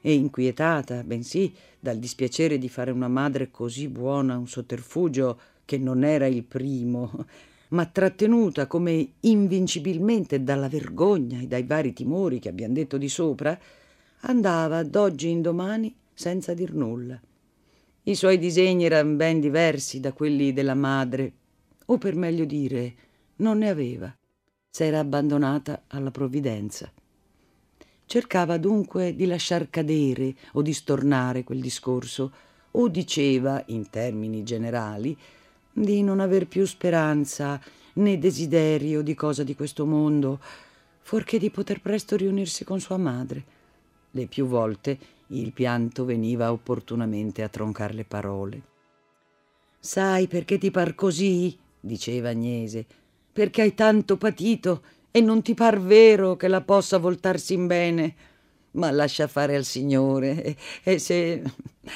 E 0.00 0.14
inquietata, 0.14 1.04
bensì, 1.04 1.52
dal 1.78 1.98
dispiacere 1.98 2.56
di 2.56 2.70
fare 2.70 2.90
una 2.90 3.08
madre 3.08 3.50
così 3.50 3.88
buona 3.88 4.38
un 4.38 4.48
sotterfugio 4.48 5.38
che 5.66 5.76
non 5.76 6.02
era 6.02 6.24
il 6.24 6.44
primo, 6.44 7.26
ma 7.76 7.84
trattenuta 7.84 8.66
come 8.66 9.06
invincibilmente 9.20 10.42
dalla 10.42 10.66
vergogna 10.66 11.38
e 11.38 11.46
dai 11.46 11.64
vari 11.64 11.92
timori 11.92 12.38
che 12.38 12.48
abbiamo 12.48 12.72
detto 12.72 12.96
di 12.96 13.10
sopra, 13.10 13.58
andava 14.20 14.82
d'oggi 14.82 15.28
in 15.28 15.42
domani 15.42 15.94
senza 16.14 16.54
dir 16.54 16.72
nulla. 16.72 17.20
I 18.04 18.14
suoi 18.14 18.38
disegni 18.38 18.86
erano 18.86 19.14
ben 19.14 19.40
diversi 19.40 20.00
da 20.00 20.14
quelli 20.14 20.54
della 20.54 20.74
madre, 20.74 21.32
o 21.84 21.98
per 21.98 22.14
meglio 22.16 22.46
dire, 22.46 22.94
non 23.36 23.58
ne 23.58 23.68
aveva 23.68 24.14
s'era 24.70 25.00
abbandonata 25.00 25.82
alla 25.88 26.10
provvidenza. 26.10 26.90
Cercava 28.06 28.56
dunque 28.56 29.14
di 29.14 29.26
lasciar 29.26 29.68
cadere 29.68 30.34
o 30.52 30.62
di 30.62 30.72
stornare 30.72 31.44
quel 31.44 31.60
discorso, 31.60 32.32
o 32.72 32.88
diceva, 32.88 33.62
in 33.66 33.90
termini 33.90 34.44
generali, 34.44 35.16
di 35.72 36.02
non 36.02 36.20
aver 36.20 36.46
più 36.46 36.64
speranza 36.66 37.60
né 37.94 38.18
desiderio 38.18 39.02
di 39.02 39.14
cosa 39.14 39.42
di 39.42 39.54
questo 39.54 39.86
mondo, 39.86 40.40
fuorché 41.00 41.38
di 41.38 41.50
poter 41.50 41.80
presto 41.80 42.16
riunirsi 42.16 42.64
con 42.64 42.80
sua 42.80 42.96
madre. 42.96 43.44
Le 44.12 44.26
più 44.26 44.46
volte 44.46 44.98
il 45.28 45.52
pianto 45.52 46.04
veniva 46.04 46.52
opportunamente 46.52 47.42
a 47.42 47.48
troncar 47.48 47.94
le 47.94 48.04
parole. 48.04 48.62
Sai 49.78 50.26
perché 50.26 50.58
ti 50.58 50.70
par 50.70 50.94
così? 50.94 51.56
diceva 51.80 52.28
Agnese. 52.28 52.86
Perché 53.40 53.62
hai 53.62 53.74
tanto 53.74 54.18
patito 54.18 54.82
e 55.10 55.22
non 55.22 55.40
ti 55.40 55.54
par 55.54 55.80
vero 55.80 56.36
che 56.36 56.46
la 56.46 56.60
possa 56.60 56.98
voltarsi 56.98 57.54
in 57.54 57.66
bene. 57.66 58.14
Ma 58.72 58.90
lascia 58.90 59.28
fare 59.28 59.56
al 59.56 59.64
Signore 59.64 60.44
e, 60.44 60.56
e 60.82 60.98
se 60.98 61.42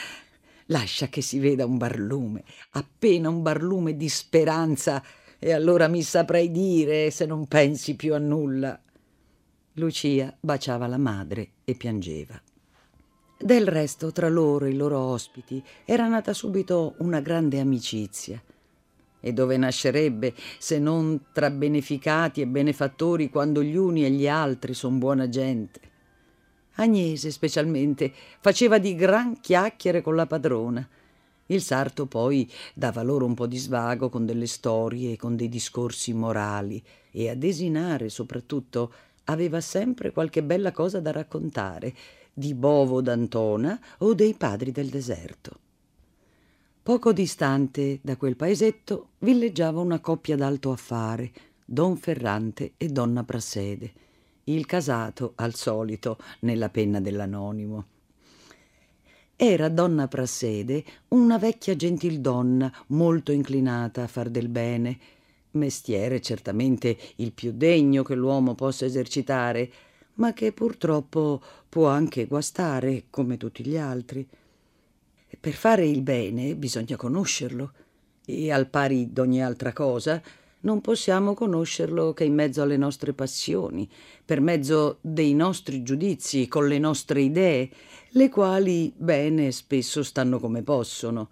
lascia 0.68 1.08
che 1.08 1.20
si 1.20 1.38
veda 1.38 1.66
un 1.66 1.76
barlume, 1.76 2.44
appena 2.70 3.28
un 3.28 3.42
barlume 3.42 3.94
di 3.94 4.08
speranza, 4.08 5.04
e 5.38 5.52
allora 5.52 5.86
mi 5.86 6.00
saprei 6.02 6.50
dire 6.50 7.10
se 7.10 7.26
non 7.26 7.46
pensi 7.46 7.94
più 7.94 8.14
a 8.14 8.18
nulla. 8.18 8.80
Lucia 9.74 10.34
baciava 10.40 10.86
la 10.86 10.96
madre 10.96 11.50
e 11.66 11.74
piangeva. 11.74 12.40
Del 13.38 13.68
resto, 13.68 14.12
tra 14.12 14.30
loro 14.30 14.64
e 14.64 14.70
i 14.70 14.76
loro 14.76 14.98
ospiti 14.98 15.62
era 15.84 16.08
nata 16.08 16.32
subito 16.32 16.94
una 17.00 17.20
grande 17.20 17.60
amicizia. 17.60 18.42
E 19.26 19.32
dove 19.32 19.56
nascerebbe 19.56 20.34
se 20.58 20.78
non 20.78 21.28
tra 21.32 21.48
beneficati 21.48 22.42
e 22.42 22.46
benefattori 22.46 23.30
quando 23.30 23.62
gli 23.62 23.74
uni 23.74 24.04
e 24.04 24.10
gli 24.10 24.28
altri 24.28 24.74
son 24.74 24.98
buona 24.98 25.30
gente? 25.30 25.80
Agnese, 26.74 27.30
specialmente, 27.30 28.12
faceva 28.38 28.76
di 28.76 28.94
gran 28.94 29.40
chiacchiere 29.40 30.02
con 30.02 30.14
la 30.14 30.26
padrona. 30.26 30.86
Il 31.46 31.62
sarto 31.62 32.04
poi 32.04 32.46
dava 32.74 33.00
loro 33.00 33.24
un 33.24 33.32
po' 33.32 33.46
di 33.46 33.56
svago 33.56 34.10
con 34.10 34.26
delle 34.26 34.46
storie 34.46 35.12
e 35.12 35.16
con 35.16 35.36
dei 35.36 35.48
discorsi 35.48 36.12
morali 36.12 36.82
e 37.10 37.30
a 37.30 37.34
desinare 37.34 38.10
soprattutto 38.10 38.92
aveva 39.24 39.62
sempre 39.62 40.12
qualche 40.12 40.42
bella 40.42 40.70
cosa 40.70 41.00
da 41.00 41.12
raccontare 41.12 41.94
di 42.30 42.52
Bovo 42.52 43.00
d'Antona 43.00 43.80
o 44.00 44.12
dei 44.12 44.34
padri 44.34 44.70
del 44.70 44.90
deserto. 44.90 45.60
Poco 46.84 47.14
distante 47.14 47.98
da 48.02 48.18
quel 48.18 48.36
paesetto 48.36 49.12
villeggiava 49.20 49.80
una 49.80 50.00
coppia 50.00 50.36
d'alto 50.36 50.70
affare, 50.70 51.32
Don 51.64 51.96
Ferrante 51.96 52.74
e 52.76 52.88
Donna 52.88 53.24
Prassede 53.24 53.90
il 54.44 54.66
casato 54.66 55.32
al 55.36 55.54
solito 55.54 56.18
nella 56.40 56.68
penna 56.68 57.00
dell'anonimo. 57.00 57.86
Era 59.34 59.70
donna 59.70 60.08
Prassede 60.08 60.84
una 61.08 61.38
vecchia 61.38 61.74
gentildonna 61.74 62.70
molto 62.88 63.32
inclinata 63.32 64.02
a 64.02 64.06
far 64.06 64.28
del 64.28 64.50
bene, 64.50 64.98
mestiere 65.52 66.20
certamente 66.20 66.98
il 67.16 67.32
più 67.32 67.52
degno 67.54 68.02
che 68.02 68.14
l'uomo 68.14 68.54
possa 68.54 68.84
esercitare, 68.84 69.72
ma 70.16 70.34
che 70.34 70.52
purtroppo 70.52 71.40
può 71.66 71.88
anche 71.88 72.26
guastare 72.26 73.04
come 73.08 73.38
tutti 73.38 73.64
gli 73.64 73.78
altri. 73.78 74.28
Per 75.44 75.52
fare 75.52 75.86
il 75.86 76.00
bene 76.00 76.56
bisogna 76.56 76.96
conoscerlo 76.96 77.72
e 78.24 78.50
al 78.50 78.66
pari 78.66 79.12
d'ogni 79.12 79.42
altra 79.42 79.74
cosa 79.74 80.22
non 80.60 80.80
possiamo 80.80 81.34
conoscerlo 81.34 82.14
che 82.14 82.24
in 82.24 82.32
mezzo 82.32 82.62
alle 82.62 82.78
nostre 82.78 83.12
passioni, 83.12 83.86
per 84.24 84.40
mezzo 84.40 84.96
dei 85.02 85.34
nostri 85.34 85.82
giudizi, 85.82 86.48
con 86.48 86.66
le 86.66 86.78
nostre 86.78 87.20
idee, 87.20 87.68
le 88.12 88.30
quali 88.30 88.90
bene 88.96 89.52
spesso 89.52 90.02
stanno 90.02 90.40
come 90.40 90.62
possono. 90.62 91.28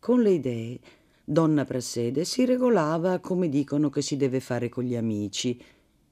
Con 0.00 0.22
le 0.22 0.30
idee, 0.30 0.80
donna 1.22 1.66
Prassede 1.66 2.24
si 2.24 2.46
regolava 2.46 3.18
come 3.18 3.50
dicono 3.50 3.90
che 3.90 4.00
si 4.00 4.16
deve 4.16 4.40
fare 4.40 4.70
con 4.70 4.84
gli 4.84 4.96
amici. 4.96 5.62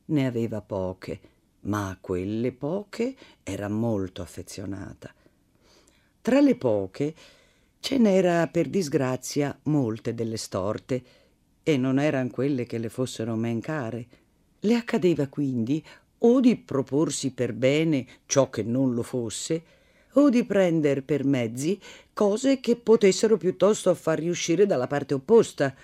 Ne 0.04 0.26
aveva 0.26 0.60
poche, 0.60 1.20
ma 1.60 1.88
a 1.88 1.96
quelle 1.98 2.52
poche 2.52 3.16
era 3.42 3.70
molto 3.70 4.20
affezionata. 4.20 5.14
Tra 6.22 6.40
le 6.40 6.54
poche 6.54 7.14
ce 7.80 7.98
n'era 7.98 8.46
per 8.46 8.68
disgrazia 8.68 9.58
molte 9.64 10.14
delle 10.14 10.36
storte, 10.36 11.02
e 11.64 11.76
non 11.76 11.98
eran 11.98 12.30
quelle 12.30 12.64
che 12.64 12.78
le 12.78 12.88
fossero 12.88 13.34
men 13.34 13.60
care. 13.60 14.06
Le 14.60 14.74
accadeva 14.76 15.26
quindi 15.26 15.84
o 16.18 16.38
di 16.38 16.54
proporsi 16.54 17.32
per 17.32 17.52
bene 17.54 18.06
ciò 18.26 18.50
che 18.50 18.62
non 18.62 18.94
lo 18.94 19.02
fosse, 19.02 19.64
o 20.12 20.30
di 20.30 20.44
prender 20.44 21.02
per 21.02 21.24
mezzi 21.24 21.76
cose 22.12 22.60
che 22.60 22.76
potessero 22.76 23.36
piuttosto 23.36 23.92
far 23.92 24.20
riuscire 24.20 24.64
dalla 24.64 24.86
parte 24.86 25.14
opposta, 25.14 25.74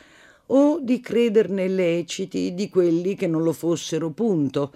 o 0.46 0.79
di 0.79 1.01
crederne 1.01 1.66
leciti 1.66 2.55
di 2.55 2.68
quelli 2.68 3.16
che 3.16 3.27
non 3.27 3.42
lo 3.42 3.53
fossero 3.53 4.11
punto, 4.11 4.72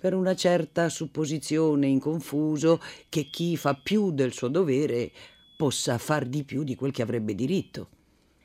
per 0.00 0.14
una 0.14 0.36
certa 0.36 0.88
supposizione 0.88 1.88
in 1.88 1.98
confuso 1.98 2.80
che 3.08 3.28
chi 3.30 3.56
fa 3.56 3.74
più 3.74 4.12
del 4.12 4.32
suo 4.32 4.46
dovere 4.46 5.10
possa 5.56 5.98
far 5.98 6.24
di 6.24 6.44
più 6.44 6.62
di 6.62 6.76
quel 6.76 6.92
che 6.92 7.02
avrebbe 7.02 7.34
diritto. 7.34 7.88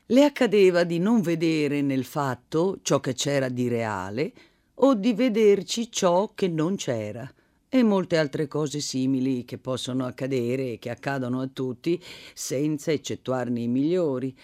Le 0.06 0.24
accadeva 0.24 0.82
di 0.82 0.98
non 0.98 1.20
vedere 1.20 1.80
nel 1.80 2.02
fatto 2.02 2.80
ciò 2.82 2.98
che 2.98 3.14
c'era 3.14 3.48
di 3.48 3.68
reale 3.68 4.32
o 4.74 4.94
di 4.94 5.14
vederci 5.14 5.92
ciò 5.92 6.32
che 6.34 6.48
non 6.48 6.74
c'era 6.74 7.32
e 7.68 7.82
molte 7.84 8.18
altre 8.18 8.48
cose 8.48 8.80
simili 8.80 9.44
che 9.44 9.58
possono 9.58 10.06
accadere 10.06 10.72
e 10.72 10.78
che 10.80 10.90
accadono 10.90 11.40
a 11.40 11.46
tutti 11.52 12.02
senza 12.34 12.90
eccettuarne 12.90 13.60
i 13.60 13.68
migliori. 13.68 14.36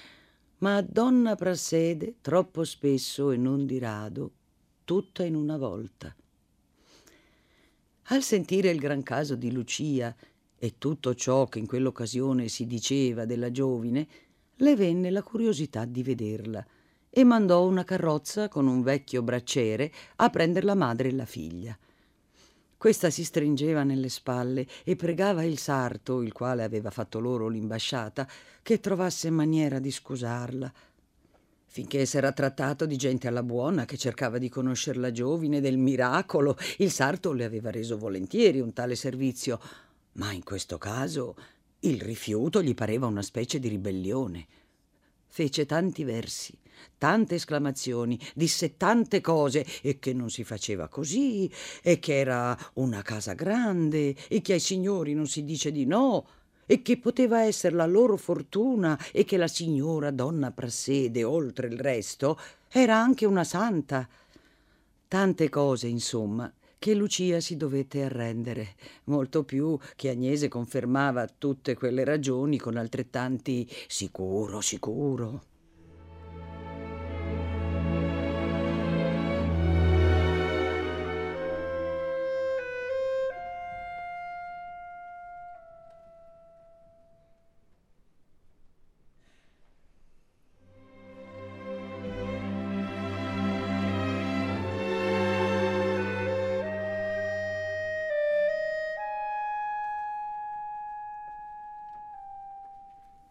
Ma 0.59 0.81
donna 0.81 1.35
Prassede 1.35 2.19
troppo 2.21 2.63
spesso 2.63 3.33
e 3.33 3.37
non 3.37 3.67
di 3.67 3.81
rado, 3.81 4.31
tutta 4.85 5.25
in 5.25 5.35
una 5.35 5.57
volta. 5.57 6.15
Al 8.13 8.25
sentire 8.25 8.71
il 8.71 8.81
gran 8.81 9.05
caso 9.05 9.37
di 9.37 9.53
Lucia 9.53 10.13
e 10.59 10.75
tutto 10.79 11.15
ciò 11.15 11.47
che 11.47 11.61
in 11.61 11.67
quell'occasione 11.67 12.49
si 12.49 12.67
diceva 12.67 13.25
della 13.25 13.53
giovine, 13.53 14.07
le 14.57 14.75
venne 14.75 15.11
la 15.11 15.23
curiosità 15.23 15.85
di 15.85 16.03
vederla 16.03 16.67
e 17.09 17.23
mandò 17.23 17.65
una 17.65 17.85
carrozza 17.85 18.49
con 18.49 18.67
un 18.67 18.83
vecchio 18.83 19.23
bracciere 19.23 19.93
a 20.17 20.29
prender 20.29 20.65
la 20.65 20.75
madre 20.75 21.11
e 21.11 21.13
la 21.13 21.25
figlia. 21.25 21.79
Questa 22.77 23.11
si 23.11 23.23
stringeva 23.23 23.85
nelle 23.85 24.09
spalle 24.09 24.67
e 24.83 24.97
pregava 24.97 25.45
il 25.45 25.59
sarto, 25.59 26.21
il 26.21 26.33
quale 26.33 26.65
aveva 26.65 26.91
fatto 26.91 27.21
loro 27.21 27.47
l'imbasciata, 27.47 28.27
che 28.61 28.81
trovasse 28.81 29.31
maniera 29.31 29.79
di 29.79 29.93
scusarla. 29.93 30.73
Finché 31.73 32.05
s'era 32.05 32.33
trattato 32.33 32.85
di 32.85 32.97
gente 32.97 33.29
alla 33.29 33.45
buona 33.45 33.85
che 33.85 33.97
cercava 33.97 34.39
di 34.39 34.49
conoscer 34.49 34.97
la 34.97 35.13
giovine 35.13 35.61
del 35.61 35.79
miracolo, 35.79 36.57
il 36.79 36.91
sarto 36.91 37.33
le 37.33 37.45
aveva 37.45 37.71
reso 37.71 37.97
volentieri 37.97 38.59
un 38.59 38.73
tale 38.73 38.97
servizio, 38.97 39.61
ma 40.15 40.33
in 40.33 40.43
questo 40.43 40.79
caso 40.79 41.37
il 41.81 42.01
rifiuto 42.01 42.61
gli 42.61 42.75
pareva 42.75 43.07
una 43.07 43.23
specie 43.23 43.61
di 43.61 43.69
ribellione. 43.69 44.47
Fece 45.29 45.65
tanti 45.65 46.03
versi, 46.03 46.59
tante 46.99 47.37
esclamazioni, 47.37 48.19
disse 48.35 48.77
tante 48.77 49.21
cose 49.21 49.65
e 49.81 50.01
che 50.01 50.13
non 50.13 50.29
si 50.29 50.43
faceva 50.43 50.89
così, 50.89 51.49
e 51.83 52.01
che 52.01 52.19
era 52.19 52.59
una 52.75 53.03
casa 53.03 53.35
grande, 53.35 54.17
e 54.27 54.41
che 54.41 54.55
ai 54.55 54.61
signori 54.61 55.15
non 55.15 55.29
si 55.29 55.45
dice 55.45 55.71
di 55.71 55.87
no, 55.87 56.27
e 56.71 56.83
che 56.83 56.99
poteva 56.99 57.43
essere 57.43 57.75
la 57.75 57.85
loro 57.85 58.17
fortuna, 58.17 58.97
e 59.11 59.25
che 59.25 59.37
la 59.37 59.49
signora 59.49 60.13
donna 60.13 60.53
Prassede, 60.53 61.25
oltre 61.25 61.67
il 61.67 61.77
resto, 61.77 62.39
era 62.69 62.97
anche 62.97 63.27
una 63.27 63.43
santa. 63.43 64.09
Tante 65.09 65.49
cose, 65.49 65.89
insomma, 65.89 66.49
che 66.79 66.95
Lucia 66.95 67.41
si 67.41 67.57
dovette 67.57 68.05
arrendere, 68.05 68.77
molto 69.07 69.43
più 69.43 69.77
che 69.97 70.11
Agnese 70.11 70.47
confermava 70.47 71.27
tutte 71.27 71.75
quelle 71.75 72.05
ragioni 72.05 72.57
con 72.57 72.77
altrettanti 72.77 73.69
sicuro, 73.89 74.61
sicuro. 74.61 75.50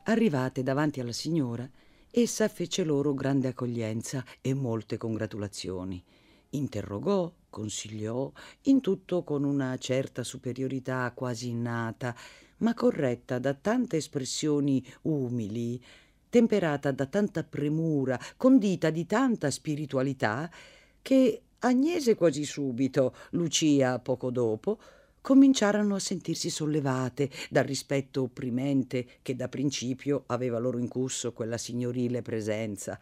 Arrivate 0.09 0.63
davanti 0.63 0.99
alla 0.99 1.11
signora, 1.11 1.69
essa 2.09 2.47
fece 2.47 2.83
loro 2.83 3.13
grande 3.13 3.49
accoglienza 3.49 4.25
e 4.41 4.55
molte 4.55 4.97
congratulazioni. 4.97 6.03
Interrogò, 6.51 7.31
consigliò, 7.47 8.31
in 8.63 8.81
tutto 8.81 9.23
con 9.23 9.43
una 9.43 9.77
certa 9.77 10.23
superiorità 10.23 11.11
quasi 11.13 11.49
innata, 11.49 12.15
ma 12.57 12.73
corretta 12.73 13.37
da 13.37 13.53
tante 13.53 13.97
espressioni 13.97 14.83
umili, 15.03 15.79
temperata 16.27 16.91
da 16.91 17.05
tanta 17.05 17.43
premura, 17.43 18.19
condita 18.35 18.89
di 18.89 19.05
tanta 19.05 19.51
spiritualità, 19.51 20.49
che 21.03 21.43
Agnese 21.59 22.15
quasi 22.15 22.45
subito, 22.45 23.13
Lucia 23.31 23.99
poco 23.99 24.31
dopo, 24.31 24.79
cominciarono 25.21 25.95
a 25.95 25.99
sentirsi 25.99 26.49
sollevate 26.49 27.29
dal 27.49 27.65
rispetto 27.65 28.23
opprimente 28.23 29.05
che 29.21 29.35
da 29.35 29.47
principio 29.47 30.23
aveva 30.27 30.59
loro 30.59 30.77
incusso 30.77 31.33
quella 31.33 31.57
signorile 31.57 32.21
presenza. 32.21 32.99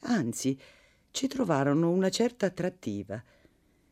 Anzi, 0.00 0.58
ci 1.10 1.28
trovarono 1.28 1.90
una 1.90 2.10
certa 2.10 2.46
attrattiva. 2.46 3.22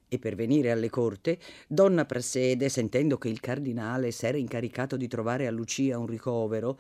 E 0.09 0.19
per 0.19 0.35
venire 0.35 0.71
alle 0.71 0.91
corte, 0.91 1.39
donna 1.67 2.05
Prassede, 2.05 2.69
sentendo 2.69 3.17
che 3.17 3.29
il 3.29 3.41
cardinale 3.41 4.11
s'era 4.11 4.37
incaricato 4.37 4.97
di 4.97 5.09
trovare 5.09 5.47
a 5.47 5.51
Lucia 5.51 5.99
un 5.99 6.07
ricovero, 6.07 6.79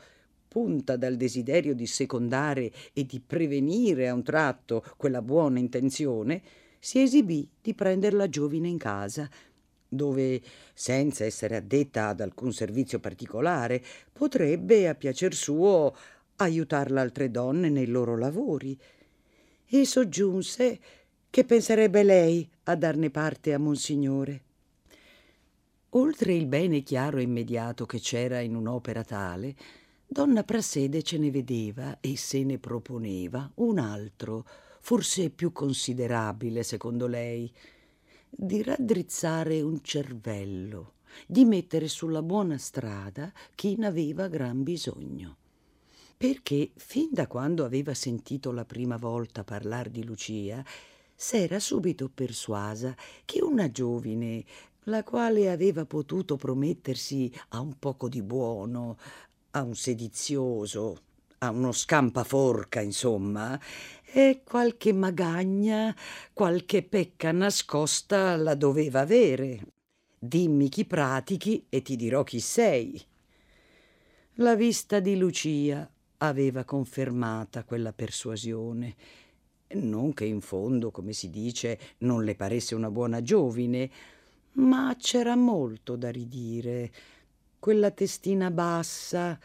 punta 0.49 0.97
dal 0.97 1.17
desiderio 1.17 1.75
di 1.75 1.87
secondare 1.87 2.71
e 2.93 3.07
di 3.07 3.21
prevenire 3.21 4.09
a 4.09 4.13
un 4.13 4.23
tratto 4.23 4.85
quella 4.99 5.23
buona 5.23 5.59
intenzione, 5.59 6.43
si 6.79 7.01
esibì 7.01 7.49
di 7.63 7.73
prender 7.73 8.13
la 8.13 8.29
giovine 8.29 8.69
in 8.69 8.77
casa, 8.77 9.31
dove, 9.93 10.41
senza 10.73 11.25
essere 11.25 11.57
addetta 11.57 12.09
ad 12.09 12.21
alcun 12.21 12.53
servizio 12.53 12.99
particolare, 12.99 13.83
potrebbe, 14.11 14.89
a 14.89 14.95
piacer 14.95 15.35
suo, 15.35 15.95
aiutar 16.37 16.91
le 16.91 17.01
altre 17.01 17.31
donne 17.31 17.69
nei 17.69 17.87
loro 17.87 18.17
lavori. 18.17 18.79
E 19.67 19.85
soggiunse 19.85 20.81
che 21.29 21.45
penserebbe 21.45 22.03
lei 22.03 22.49
a 22.65 22.75
darne 22.75 23.11
parte 23.11 23.53
a 23.53 23.59
Monsignore. 23.59 24.43
Oltre 25.91 26.33
il 26.33 26.47
bene 26.47 26.83
chiaro 26.83 27.19
e 27.19 27.23
immediato 27.23 27.85
che 27.85 27.99
c'era 27.99 28.41
in 28.41 28.55
un'opera 28.55 29.05
tale, 29.05 29.55
donna 30.07 30.43
Prassede 30.43 31.03
ce 31.03 31.19
ne 31.19 31.31
vedeva 31.31 31.99
e 32.01 32.17
se 32.17 32.43
ne 32.45 32.59
proponeva 32.59 33.51
un 33.57 33.79
altro, 33.79 34.47
forse 34.81 35.29
più 35.29 35.53
considerabile, 35.53 36.63
secondo 36.63 37.07
lei, 37.07 37.51
di 38.35 38.63
raddrizzare 38.63 39.61
un 39.61 39.83
cervello, 39.83 40.95
di 41.27 41.45
mettere 41.45 41.87
sulla 41.87 42.23
buona 42.23 42.57
strada 42.57 43.31
chi 43.55 43.77
ne 43.77 43.87
aveva 43.87 44.29
gran 44.29 44.63
bisogno. 44.63 45.37
Perché 46.17 46.71
fin 46.77 47.09
da 47.11 47.27
quando 47.27 47.65
aveva 47.65 47.93
sentito 47.93 48.51
la 48.51 48.65
prima 48.65 48.97
volta 48.97 49.45
parlar 49.45 49.91
di 49.91 50.03
Lucia, 50.03 50.65
s'era 51.15 51.61
subito 51.61 52.09
persuasa 52.09 52.97
che 53.25 53.43
una 53.43 53.71
giovine, 53.71 54.45
la 54.85 55.05
quale 55.05 55.51
aveva 55.51 55.85
potuto 55.85 56.37
promettersi 56.37 57.31
a 57.51 57.61
un 57.61 57.79
poco 57.79 58.09
di 58.09 58.23
buono, 58.23 58.97
a 59.51 59.63
un 59.63 59.75
sedizioso, 59.75 60.97
a 61.43 61.51
uno 61.51 61.73
scampaforca, 61.73 62.81
insomma, 62.81 63.59
e 64.05 64.43
qualche 64.45 64.93
magagna, 64.93 65.95
qualche 66.33 66.85
pecca 66.85 67.33
nascosta 67.33 68.37
la 68.37 68.55
doveva 68.55 69.01
avere. 69.01 69.61
Dimmi 70.17 70.69
chi 70.69 70.85
pratichi 70.85 71.67
e 71.69 71.83
ti 71.83 71.97
dirò 71.97 72.23
chi 72.23 72.39
sei. 72.39 73.05
La 74.37 74.55
vista 74.55 75.01
di 75.01 75.17
Lucia 75.17 75.91
aveva 76.19 76.63
confermata 76.63 77.65
quella 77.65 77.93
persuasione. 77.93 78.95
Non 79.73 80.15
che 80.15 80.25
in 80.25 80.41
fondo, 80.43 80.93
come 80.93 81.13
si 81.13 81.29
dice, 81.29 81.79
non 81.99 82.23
le 82.23 82.37
paresse 82.37 82.77
una 82.77 82.91
buona 82.91 83.21
giovine, 83.21 83.91
ma 84.53 84.95
c'era 84.97 85.35
molto 85.35 85.97
da 85.97 86.11
ridire. 86.11 86.93
Quella 87.59 87.91
testina 87.91 88.51
bassa, 88.53 89.39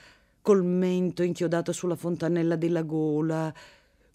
col 0.47 0.63
mento 0.63 1.23
inchiodato 1.23 1.73
sulla 1.73 1.97
fontanella 1.97 2.55
della 2.55 2.83
gola, 2.83 3.53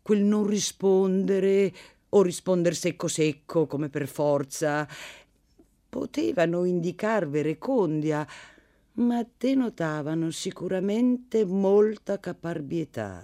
quel 0.00 0.22
non 0.22 0.46
rispondere 0.46 1.70
o 2.08 2.22
risponder 2.22 2.74
secco 2.74 3.06
secco 3.06 3.66
come 3.66 3.90
per 3.90 4.08
forza, 4.08 4.88
potevano 5.90 6.64
indicar 6.64 7.28
verecondia, 7.28 8.26
ma 8.92 9.26
denotavano 9.36 10.30
sicuramente 10.30 11.44
molta 11.44 12.18
caparbietà. 12.18 13.22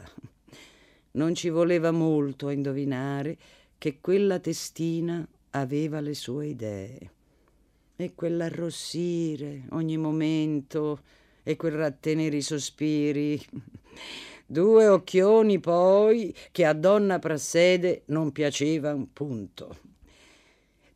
Non 1.13 1.35
ci 1.35 1.49
voleva 1.49 1.91
molto 1.91 2.49
a 2.49 2.53
indovinare 2.53 3.39
che 3.79 4.01
quella 4.03 4.39
testina 4.39 5.27
aveva 5.53 6.01
le 6.01 6.13
sue 6.13 6.49
idee. 6.49 7.11
E 7.97 8.15
quell'arrossire 8.15 9.63
ogni 9.71 9.97
momento, 9.97 11.01
e 11.49 11.57
quel 11.57 11.73
rattenere 11.73 12.37
i 12.37 12.43
sospiri. 12.43 13.43
Due 14.45 14.87
occhioni 14.87 15.59
poi 15.59 16.35
che 16.53 16.67
a 16.67 16.75
donna 16.75 17.19
Prassede 17.19 18.03
non 18.09 18.33
piaceva 18.33 18.93
un 18.93 19.15
punto. 19.15 19.79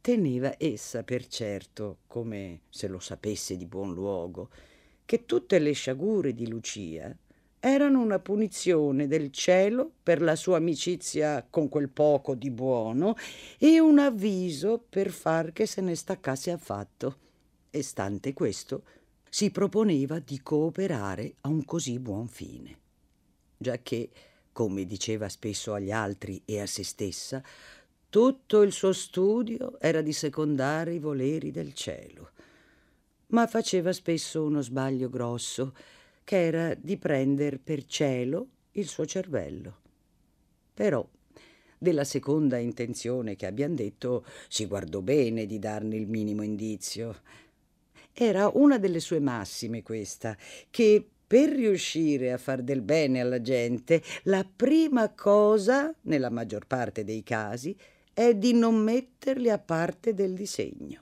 Teneva 0.03 0.55
essa 0.59 1.05
per 1.05 1.27
certo, 1.27 2.01
come 2.07 2.61
se 2.69 2.87
lo 2.87 2.99
sapesse 2.99 3.57
di 3.57 3.65
buon 3.65 3.95
luogo, 3.95 4.51
che 5.07 5.25
tutte 5.25 5.59
le 5.59 5.73
sciagure 5.73 6.35
di 6.35 6.47
Lucia 6.47 7.17
erano 7.59 8.03
una 8.03 8.19
punizione 8.19 9.07
del 9.07 9.31
cielo 9.31 9.91
per 10.03 10.21
la 10.21 10.37
sua 10.37 10.59
amicizia 10.59 11.47
con 11.49 11.71
quel 11.71 11.89
poco 11.89 12.35
di 12.35 12.51
buono 12.51 13.17
e 13.57 13.81
un 13.81 13.99
avviso 13.99 14.85
per 14.87 15.13
far 15.13 15.55
che 15.55 15.65
se 15.65 15.81
ne 15.81 15.95
staccasse 15.95 16.51
affatto. 16.51 17.17
E 17.71 17.83
stante 17.83 18.35
questo, 18.35 18.83
si 19.35 19.51
proponeva 19.51 20.19
di 20.19 20.43
cooperare 20.43 21.37
a 21.41 21.49
un 21.49 21.65
così 21.65 21.99
buon 21.99 22.29
fine, 22.29 22.77
giacché, 23.57 24.11
come 24.53 24.85
diceva 24.85 25.31
spesso 25.31 25.73
agli 25.73 25.91
altri 25.91 26.43
e 26.45 26.61
a 26.61 26.67
se 26.67 26.85
stessa, 26.85 27.43
tutto 28.11 28.61
il 28.61 28.73
suo 28.73 28.93
studio 28.93 29.81
era 29.81 30.03
di 30.03 30.13
secondare 30.13 30.93
i 30.93 30.99
voleri 30.99 31.51
del 31.51 31.73
cielo, 31.73 32.33
ma 33.29 33.47
faceva 33.47 33.95
spesso 33.95 34.45
uno 34.45 34.61
sbaglio 34.61 35.09
grosso, 35.09 35.75
che 36.25 36.45
era 36.45 36.75
di 36.75 36.99
prender 36.99 37.59
per 37.59 37.87
cielo 37.87 38.49
il 38.73 38.87
suo 38.87 39.07
cervello. 39.07 39.79
Però 40.75 41.09
della 41.79 42.05
seconda 42.05 42.59
intenzione 42.59 43.35
che 43.37 43.47
abbiamo 43.47 43.77
detto 43.77 44.27
si 44.49 44.67
guardò 44.67 45.01
bene 45.01 45.47
di 45.47 45.59
darne 45.59 45.97
il 45.97 46.07
minimo 46.07 46.43
indizio 46.43 47.17
era 48.13 48.51
una 48.55 48.79
delle 48.79 49.01
sue 49.01 49.21
massime 49.21 49.83
questa, 49.83 50.37
che 50.71 51.07
per 51.27 51.49
riuscire 51.49 52.31
a 52.33 52.39
far 52.39 52.63
del 52.63 52.83
bene 52.83 53.21
alla 53.21 53.41
gente, 53.41 54.03
la 54.25 54.45
prima 54.45 55.11
cosa, 55.15 55.95
nella 56.03 56.29
maggior 56.29 56.67
parte 56.67 57.05
dei 57.05 57.23
casi, 57.23 57.75
è 58.13 58.35
di 58.35 58.53
non 58.53 58.77
metterli 58.77 59.49
a 59.49 59.59
parte 59.59 60.13
del 60.13 60.35
disegno. 60.35 61.01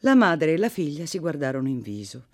La 0.00 0.16
madre 0.16 0.54
e 0.54 0.58
la 0.58 0.68
figlia 0.68 1.06
si 1.06 1.18
guardarono 1.18 1.68
in 1.68 1.80
viso. 1.80 2.26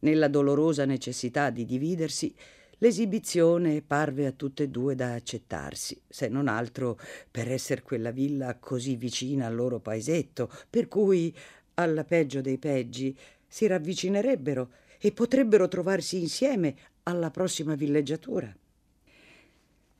Nella 0.00 0.26
dolorosa 0.26 0.84
necessità 0.84 1.50
di 1.50 1.64
dividersi, 1.64 2.34
l'esibizione 2.78 3.82
parve 3.82 4.26
a 4.26 4.32
tutte 4.32 4.64
e 4.64 4.68
due 4.68 4.96
da 4.96 5.14
accettarsi, 5.14 6.00
se 6.08 6.26
non 6.26 6.48
altro 6.48 6.98
per 7.30 7.50
essere 7.50 7.82
quella 7.82 8.10
villa 8.10 8.56
così 8.58 8.96
vicina 8.96 9.46
al 9.46 9.54
loro 9.54 9.78
paesetto, 9.78 10.50
per 10.68 10.88
cui 10.88 11.32
alla 11.74 12.04
peggio 12.04 12.40
dei 12.40 12.58
peggi, 12.58 13.16
si 13.46 13.66
ravvicinerebbero 13.66 14.70
e 14.98 15.12
potrebbero 15.12 15.68
trovarsi 15.68 16.20
insieme 16.20 16.74
alla 17.04 17.30
prossima 17.30 17.74
villeggiatura. 17.74 18.54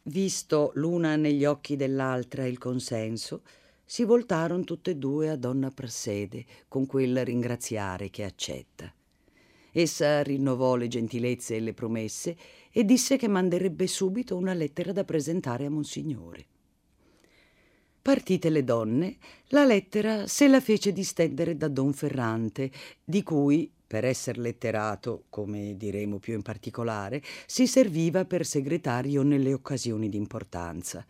Visto 0.05 0.73
l'una 0.75 1.17
negli 1.17 1.45
occhi 1.45 1.77
dell'altra 1.77 2.47
il 2.47 2.59
consenso, 2.59 3.43
si 3.85 4.05
voltarono 4.05 4.65
tutte 4.65 4.93
e 4.93 4.97
due 4.97 5.29
a 5.29 5.37
donna 5.37 5.71
Prassede 5.71 6.45
con 6.67 6.87
quel 6.87 7.25
ringraziare 7.25 8.11
che 8.11 8.25
accetta. 8.25 8.93
Essa 9.71 10.23
rinnovò 10.23 10.77
le 10.77 10.89
gentilezze 10.89 11.57
e 11.57 11.61
le 11.61 11.73
promesse 11.73 12.37
e 12.71 12.85
disse 12.85 13.17
che 13.17 13.29
manderebbe 13.29 13.87
subito 13.87 14.37
una 14.37 14.55
lettera 14.55 14.93
da 14.93 15.05
presentare 15.05 15.67
a 15.67 15.71
Monsignore. 15.71 16.47
Partite 18.03 18.51
le 18.51 18.65
donne, 18.65 19.17
la 19.51 19.65
lettera 19.65 20.27
se 20.27 20.49
la 20.49 20.61
fece 20.61 20.93
distendere 20.93 21.57
da 21.57 21.69
Don 21.69 21.93
Ferrante, 21.93 22.69
di 23.05 23.23
cui, 23.23 23.71
per 23.87 24.05
essere 24.05 24.41
letterato, 24.41 25.27
come 25.29 25.77
diremo 25.77 26.19
più 26.19 26.35
in 26.35 26.43
particolare, 26.43 27.23
si 27.47 27.69
serviva 27.69 28.25
per 28.25 28.45
segretario 28.45 29.23
nelle 29.23 29.53
occasioni 29.53 30.09
d'importanza. 30.09 31.07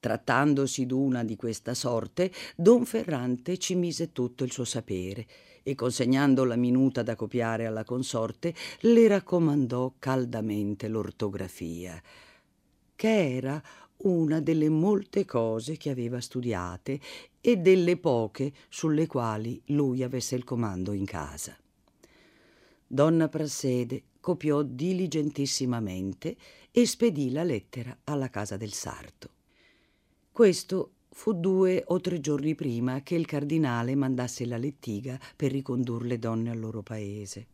Trattandosi 0.00 0.86
d'una 0.86 1.22
di 1.22 1.36
questa 1.36 1.72
sorte, 1.72 2.32
Don 2.56 2.84
Ferrante 2.84 3.56
ci 3.58 3.76
mise 3.76 4.10
tutto 4.10 4.42
il 4.42 4.50
suo 4.50 4.64
sapere 4.64 5.24
e 5.62 5.76
consegnando 5.76 6.42
la 6.42 6.56
minuta 6.56 7.04
da 7.04 7.14
copiare 7.14 7.64
alla 7.64 7.84
consorte, 7.84 8.52
le 8.80 9.06
raccomandò 9.06 9.94
caldamente 10.00 10.88
l'ortografia, 10.88 12.02
che 12.96 13.36
era 13.36 13.62
una 13.98 14.40
delle 14.40 14.68
molte 14.68 15.24
cose 15.24 15.76
che 15.76 15.90
aveva 15.90 16.20
studiate 16.20 17.00
e 17.40 17.56
delle 17.56 17.96
poche 17.96 18.52
sulle 18.68 19.06
quali 19.06 19.60
lui 19.66 20.02
avesse 20.02 20.34
il 20.34 20.44
comando 20.44 20.92
in 20.92 21.04
casa. 21.04 21.56
Donna 22.86 23.28
Prassede 23.28 24.04
s'accoppiò 24.28 24.62
diligentissimamente 24.62 26.36
e 26.70 26.86
spedì 26.86 27.30
la 27.30 27.44
lettera 27.44 27.96
alla 28.04 28.28
casa 28.28 28.58
del 28.58 28.72
sarto. 28.72 29.30
Questo 30.30 30.92
fu 31.10 31.32
due 31.32 31.82
o 31.86 32.00
tre 32.00 32.20
giorni 32.20 32.54
prima 32.54 33.02
che 33.02 33.14
il 33.14 33.24
cardinale 33.24 33.94
mandasse 33.94 34.44
la 34.44 34.58
lettiga 34.58 35.18
per 35.34 35.50
ricondurre 35.50 36.06
le 36.06 36.18
donne 36.18 36.50
al 36.50 36.58
loro 36.58 36.82
paese. 36.82 37.46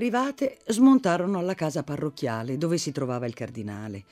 Arrivate, 0.00 0.56
smontarono 0.66 1.38
alla 1.38 1.52
casa 1.52 1.82
parrocchiale 1.82 2.56
dove 2.56 2.78
si 2.78 2.90
trovava 2.90 3.26
il 3.26 3.34
cardinale. 3.34 4.04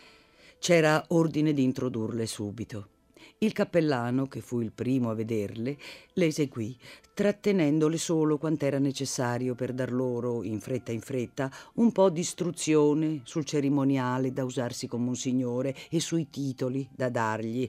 C'era 0.59 1.03
ordine 1.09 1.55
di 1.55 1.63
introdurle 1.63 2.27
subito. 2.27 2.89
Il 3.39 3.55
cappellano, 3.55 4.27
che 4.27 4.43
fu 4.43 4.61
il 4.61 4.71
primo 4.71 5.09
a 5.09 5.15
vederle, 5.15 5.79
le 6.13 6.27
eseguì, 6.27 6.77
trattenendole 7.15 7.97
solo 7.97 8.37
quant'era 8.37 8.79
necessario 8.79 9.55
per 9.55 9.73
dar 9.73 9.91
loro, 9.91 10.43
in 10.43 10.61
fretta 10.61 10.93
in 10.93 11.01
fretta, 11.01 11.51
un 11.77 11.91
po' 11.91 12.11
di 12.11 12.21
istruzione 12.21 13.23
sul 13.25 13.47
cerimoniale 13.47 14.31
da 14.31 14.45
usarsi 14.45 14.87
con 14.87 15.03
Monsignore 15.03 15.75
e 15.89 16.01
sui 16.01 16.29
titoli 16.29 16.87
da 16.95 17.09
dargli, 17.09 17.67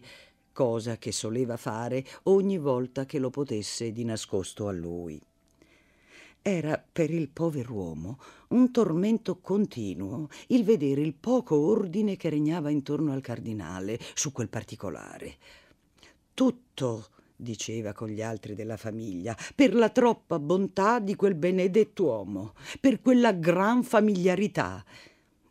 cosa 0.51 0.97
che 0.97 1.13
soleva 1.13 1.55
fare 1.55 2.03
ogni 2.23 2.57
volta 2.57 3.05
che 3.05 3.17
lo 3.17 3.29
potesse 3.29 3.93
di 3.93 4.03
nascosto 4.03 4.67
a 4.67 4.73
lui. 4.73 5.21
Era 6.41 6.81
per 6.91 7.11
il 7.11 7.27
pover'uomo 7.27 8.17
un 8.49 8.71
tormento 8.71 9.39
continuo 9.39 10.29
il 10.47 10.63
vedere 10.63 11.01
il 11.01 11.13
poco 11.13 11.57
ordine 11.57 12.15
che 12.15 12.29
regnava 12.29 12.69
intorno 12.69 13.11
al 13.11 13.21
cardinale 13.21 13.99
su 14.13 14.31
quel 14.31 14.47
particolare. 14.47 15.35
Tutto, 16.33 17.09
diceva 17.35 17.91
con 17.91 18.07
gli 18.07 18.21
altri 18.21 18.55
della 18.55 18.77
famiglia, 18.77 19.35
per 19.53 19.75
la 19.75 19.89
troppa 19.89 20.39
bontà 20.39 20.99
di 20.99 21.15
quel 21.15 21.35
benedetto 21.35 22.05
uomo, 22.05 22.53
per 22.79 23.01
quella 23.01 23.33
gran 23.33 23.83
familiarità. 23.83 24.83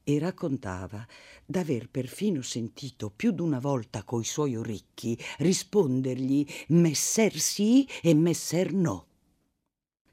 E 0.03 0.19
raccontava 0.19 1.07
d'aver 1.45 1.91
perfino 1.91 2.41
sentito 2.41 3.11
più 3.15 3.33
d'una 3.33 3.59
volta 3.59 4.05
coi 4.05 4.25
suoi 4.25 4.57
orecchi 4.57 5.19
rispondergli 5.39 6.47
messer 6.69 7.39
sì 7.39 7.87
e 8.03 8.15
messer 8.15 8.73
no 8.73 9.05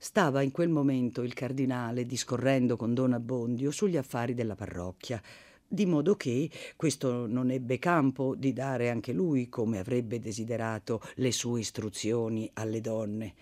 Stava 0.08 0.44
in 0.44 0.52
quel 0.52 0.70
momento 0.70 1.24
il 1.24 1.34
cardinale 1.34 2.06
discorrendo 2.06 2.76
con 2.76 2.94
Don 2.94 3.14
Abbondio 3.14 3.72
sugli 3.72 3.98
affari 3.98 4.36
della 4.36 4.54
parrocchia, 4.54 5.20
di 5.68 5.88
modo 5.88 6.16
che 6.16 6.48
questo 6.76 7.26
non 7.26 7.50
ebbe 7.50 7.80
campo 7.80 8.36
di 8.36 8.54
dare 8.54 8.92
anche 8.92 9.14
lui, 9.14 9.50
come 9.50 9.80
avrebbe 9.80 10.20
desiderato, 10.20 11.02
le 11.16 11.32
sue 11.32 11.62
istruzioni 11.62 12.48
alle 12.54 12.82
donne. 12.82 13.34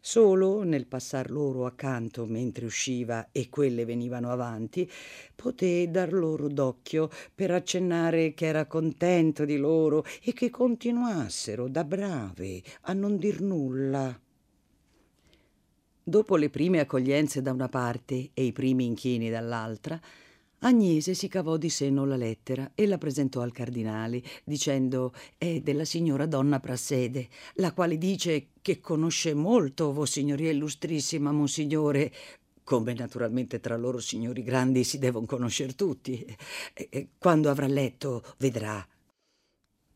Solo 0.00 0.62
nel 0.62 0.86
passar 0.86 1.30
loro 1.30 1.66
accanto 1.66 2.24
mentre 2.24 2.64
usciva 2.64 3.28
e 3.30 3.50
quelle 3.50 3.84
venivano 3.84 4.30
avanti, 4.30 4.90
poté 5.36 5.90
dar 5.90 6.14
loro 6.14 6.48
d'occhio 6.48 7.10
per 7.34 7.50
accennare 7.50 8.32
che 8.32 8.46
era 8.46 8.64
contento 8.64 9.44
di 9.44 9.58
loro 9.58 10.02
e 10.22 10.32
che 10.32 10.48
continuassero 10.48 11.68
da 11.68 11.84
brave 11.84 12.62
a 12.84 12.94
non 12.94 13.18
dir 13.18 13.42
nulla. 13.42 14.18
Dopo 16.10 16.34
le 16.34 16.50
prime 16.50 16.80
accoglienze 16.80 17.40
da 17.40 17.52
una 17.52 17.68
parte 17.68 18.30
e 18.34 18.42
i 18.42 18.50
primi 18.50 18.84
inchini 18.84 19.30
dall'altra, 19.30 20.00
Agnese 20.58 21.14
si 21.14 21.28
cavò 21.28 21.56
di 21.56 21.70
seno 21.70 22.04
la 22.04 22.16
lettera 22.16 22.72
e 22.74 22.88
la 22.88 22.98
presentò 22.98 23.42
al 23.42 23.52
cardinale, 23.52 24.20
dicendo 24.42 25.14
è 25.38 25.60
della 25.60 25.84
signora 25.84 26.26
donna 26.26 26.58
Prassede, 26.58 27.28
la 27.54 27.72
quale 27.72 27.96
dice 27.96 28.48
che 28.60 28.80
conosce 28.80 29.34
molto 29.34 29.92
Vossignoria 29.92 30.50
Illustrissima, 30.50 31.30
Monsignore, 31.30 32.12
come 32.64 32.92
naturalmente 32.92 33.60
tra 33.60 33.76
loro 33.76 34.00
signori 34.00 34.42
grandi 34.42 34.82
si 34.82 34.98
devono 34.98 35.26
conoscere 35.26 35.76
tutti. 35.76 36.26
Quando 37.18 37.50
avrà 37.50 37.68
letto, 37.68 38.24
vedrà. 38.38 38.84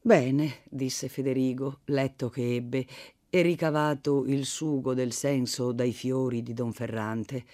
Bene, 0.01 0.61
disse 0.69 1.09
Federigo, 1.09 1.81
letto 1.87 2.29
che 2.29 2.57
ebbe, 2.57 2.87
e 3.35 3.43
ricavato 3.43 4.25
il 4.27 4.45
sugo 4.45 4.95
del 4.95 5.11
senso 5.11 5.73
dai 5.73 5.93
fiori 5.93 6.41
di 6.45 6.53
don 6.53 6.73
Ferrante. 6.73 7.45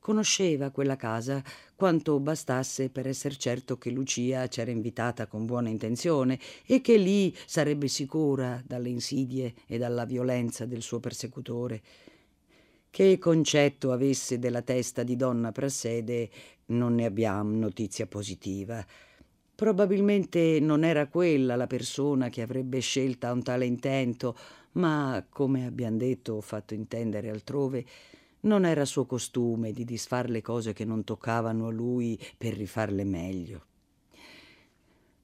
Conosceva 0.00 0.70
quella 0.70 0.96
casa 0.96 1.44
quanto 1.76 2.18
bastasse 2.18 2.90
per 2.90 3.06
esser 3.06 3.36
certo 3.36 3.78
che 3.78 3.90
Lucia 3.90 4.48
c'era 4.48 4.72
invitata 4.72 5.28
con 5.28 5.46
buona 5.46 5.68
intenzione 5.68 6.40
e 6.66 6.80
che 6.80 6.96
lì 6.96 7.32
sarebbe 7.46 7.86
sicura 7.86 8.60
dalle 8.66 8.88
insidie 8.88 9.54
e 9.68 9.78
dalla 9.78 10.04
violenza 10.04 10.66
del 10.66 10.82
suo 10.82 10.98
persecutore. 10.98 11.80
Che 12.90 13.18
concetto 13.18 13.92
avesse 13.92 14.40
della 14.40 14.62
testa 14.62 15.04
di 15.04 15.14
donna 15.14 15.52
Prassede 15.52 16.28
non 16.66 16.96
ne 16.96 17.04
abbiamo 17.04 17.56
notizia 17.56 18.08
positiva. 18.08 18.84
Probabilmente 19.54 20.58
non 20.60 20.82
era 20.82 21.06
quella 21.06 21.54
la 21.54 21.68
persona 21.68 22.28
che 22.28 22.42
avrebbe 22.42 22.80
scelta 22.80 23.30
un 23.30 23.44
tale 23.44 23.66
intento, 23.66 24.36
ma, 24.76 25.24
come 25.28 25.66
abbiamo 25.66 25.96
detto 25.96 26.34
o 26.34 26.40
fatto 26.40 26.74
intendere 26.74 27.30
altrove, 27.30 27.84
non 28.40 28.64
era 28.64 28.84
suo 28.84 29.06
costume 29.06 29.72
di 29.72 29.84
disfar 29.84 30.30
le 30.30 30.42
cose 30.42 30.72
che 30.72 30.84
non 30.84 31.04
toccavano 31.04 31.66
a 31.66 31.72
lui 31.72 32.18
per 32.36 32.54
rifarle 32.54 33.04
meglio. 33.04 33.64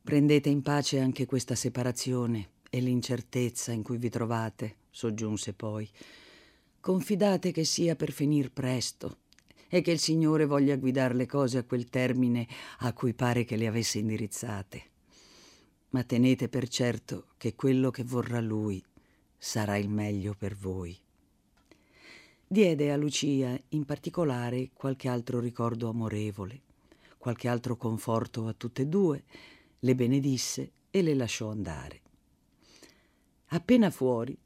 Prendete 0.03 0.49
in 0.49 0.62
pace 0.62 0.99
anche 0.99 1.27
questa 1.27 1.55
separazione 1.55 2.49
e 2.69 2.81
l'incertezza 2.81 3.71
in 3.73 3.83
cui 3.83 3.99
vi 3.99 4.09
trovate, 4.09 4.77
soggiunse 4.91 5.53
poi. 5.53 5.88
Confidate 6.81 7.53
che 7.53 7.65
sia 7.65 7.95
per 7.95 8.11
finir 8.11 8.51
presto 8.51 9.19
e 9.69 9.83
che 9.83 9.93
il 9.93 10.01
Signore 10.01 10.47
voglia 10.47 10.77
guidare 10.77 11.15
le 11.15 11.27
cose 11.27 11.59
a 11.59 11.65
quel 11.65 11.88
termine 11.88 12.49
a 12.79 12.93
cui 12.93 13.15
pare 13.15 13.45
che 13.45 13.57
le 13.57 13.69
avesse 13.69 13.99
indirizzate. 13.99 14.83
Ma 15.91 16.03
tenete 16.03 16.49
per 16.49 16.67
certo 16.69 17.27
che 17.37 17.55
quello 17.55 17.91
che 17.91 18.03
vorrà 18.03 18.41
Lui 18.41 18.83
sarà 19.44 19.76
il 19.76 19.88
meglio 19.88 20.37
per 20.38 20.55
voi. 20.55 20.96
Diede 22.46 22.92
a 22.92 22.96
Lucia 22.96 23.61
in 23.70 23.85
particolare 23.85 24.70
qualche 24.72 25.09
altro 25.09 25.40
ricordo 25.40 25.88
amorevole, 25.88 26.61
qualche 27.18 27.48
altro 27.48 27.76
conforto 27.76 28.46
a 28.46 28.52
tutte 28.52 28.83
e 28.83 28.87
due, 28.87 29.24
le 29.81 29.94
benedisse 29.96 30.70
e 30.92 31.02
le 31.02 31.14
lasciò 31.14 31.50
andare. 31.50 32.00
Appena 33.46 33.90
fuori 33.90 34.38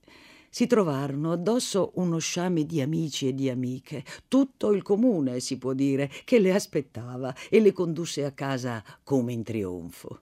si 0.48 0.66
trovarono 0.66 1.30
addosso 1.30 1.92
uno 1.96 2.16
sciame 2.16 2.64
di 2.64 2.80
amici 2.80 3.28
e 3.28 3.34
di 3.34 3.50
amiche, 3.50 4.02
tutto 4.28 4.72
il 4.72 4.80
comune, 4.80 5.40
si 5.40 5.58
può 5.58 5.74
dire, 5.74 6.10
che 6.24 6.38
le 6.38 6.54
aspettava 6.54 7.34
e 7.50 7.60
le 7.60 7.72
condusse 7.72 8.24
a 8.24 8.32
casa 8.32 8.82
come 9.04 9.34
in 9.34 9.42
trionfo. 9.42 10.20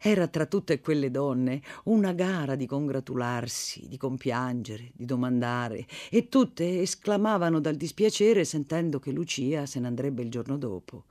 Era 0.00 0.28
tra 0.28 0.46
tutte 0.46 0.80
quelle 0.80 1.10
donne 1.10 1.60
una 1.84 2.12
gara 2.12 2.54
di 2.54 2.66
congratularsi, 2.66 3.88
di 3.88 3.96
compiangere, 3.96 4.92
di 4.94 5.04
domandare, 5.04 5.86
e 6.08 6.28
tutte 6.28 6.82
esclamavano 6.82 7.58
dal 7.58 7.74
dispiacere 7.74 8.44
sentendo 8.44 9.00
che 9.00 9.10
Lucia 9.10 9.66
se 9.66 9.80
ne 9.80 9.88
andrebbe 9.88 10.22
il 10.22 10.30
giorno 10.30 10.56
dopo. 10.56 11.04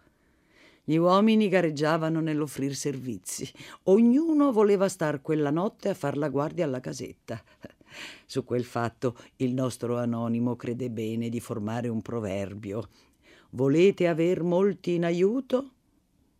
Gli 0.85 0.95
uomini 0.95 1.49
gareggiavano 1.49 2.21
nell'offrir 2.21 2.73
servizi, 2.73 3.51
ognuno 3.83 4.53
voleva 4.53 4.87
star 4.87 5.21
quella 5.21 5.49
notte 5.49 5.89
a 5.89 5.93
far 5.93 6.15
la 6.15 6.29
guardia 6.29 6.63
alla 6.63 6.79
casetta. 6.79 7.43
Su 8.25 8.45
quel 8.45 8.63
fatto 8.63 9.17
il 9.37 9.53
nostro 9.53 9.97
anonimo 9.97 10.55
crede 10.55 10.89
bene 10.89 11.27
di 11.27 11.41
formare 11.41 11.89
un 11.89 12.01
proverbio. 12.01 12.87
Volete 13.49 14.07
aver 14.07 14.43
molti 14.43 14.93
in 14.93 15.03
aiuto? 15.03 15.71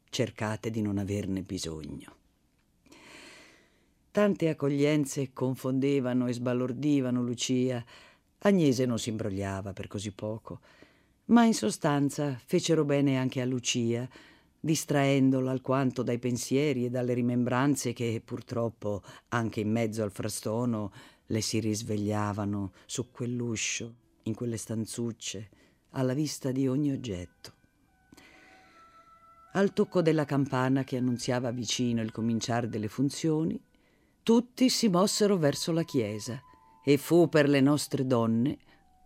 Cercate 0.10 0.70
di 0.70 0.82
non 0.82 0.98
averne 0.98 1.42
bisogno. 1.42 2.17
Tante 4.18 4.50
accoglienze 4.50 5.32
confondevano 5.32 6.26
e 6.26 6.34
sbalordivano 6.34 7.22
Lucia. 7.22 7.86
Agnese 8.40 8.88
non 8.88 8.98
si 8.98 9.10
imbrogliava 9.10 9.74
per 9.74 9.86
così 9.86 10.12
poco, 10.12 10.60
ma 11.26 11.44
in 11.44 11.54
sostanza 11.54 12.36
fecero 12.44 12.84
bene 12.84 13.20
anche 13.20 13.42
a 13.42 13.46
Lucia, 13.46 14.10
distraendola 14.60 15.52
alquanto 15.52 16.02
dai 16.02 16.18
pensieri 16.18 16.86
e 16.86 16.90
dalle 16.90 17.14
rimembranze 17.14 17.94
che 17.94 18.20
purtroppo 18.26 19.04
anche 19.28 19.60
in 19.60 19.70
mezzo 19.70 20.02
al 20.02 20.12
frastono 20.12 20.92
le 21.28 21.42
si 21.42 21.60
risvegliavano 21.60 22.72
su 22.88 23.12
quell'uscio, 23.12 23.94
in 24.24 24.34
quelle 24.34 24.58
stanzucce, 24.58 25.50
alla 25.92 26.16
vista 26.16 26.52
di 26.52 26.68
ogni 26.68 26.90
oggetto. 26.92 27.54
al 29.54 29.74
tocco 29.74 30.02
della 30.02 30.26
campana 30.26 30.84
che 30.84 30.98
annunziava 30.98 31.52
vicino 31.52 32.02
il 32.02 32.12
cominciare 32.12 32.68
delle 32.68 32.88
funzioni, 32.88 33.60
tutti 34.28 34.70
si 34.70 34.90
mossero 34.90 35.38
verso 35.38 35.72
la 35.72 35.84
chiesa 35.84 36.44
e 36.84 36.98
fu 36.98 37.30
per 37.30 37.48
le 37.48 37.62
nostre 37.62 38.06
donne 38.06 38.58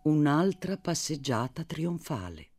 un'altra 0.05 0.77
passeggiata 0.77 1.63
trionfale. 1.63 2.50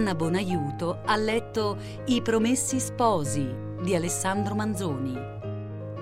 Anna 0.00 0.14
Bonaiuto 0.14 1.02
ha 1.04 1.14
letto 1.16 1.76
I 2.06 2.22
Promessi 2.22 2.80
Sposi 2.80 3.46
di 3.82 3.94
Alessandro 3.94 4.54
Manzoni. 4.54 5.12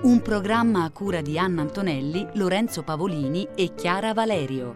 Un 0.03 0.21
programma 0.21 0.85
a 0.85 0.89
cura 0.89 1.19
di 1.19 1.37
Anna 1.37 1.63
Antonelli, 1.63 2.25
Lorenzo 2.35 2.83
Pavolini 2.83 3.45
e 3.53 3.75
Chiara 3.75 4.13
Valerio. 4.13 4.73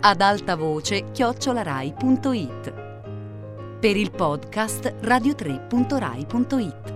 Ad 0.00 0.20
alta 0.20 0.56
voce 0.56 1.12
chiocciolarai.it. 1.12 2.72
Per 3.78 3.96
il 3.96 4.10
podcast 4.10 4.96
radio3.rai.it. 5.00 6.93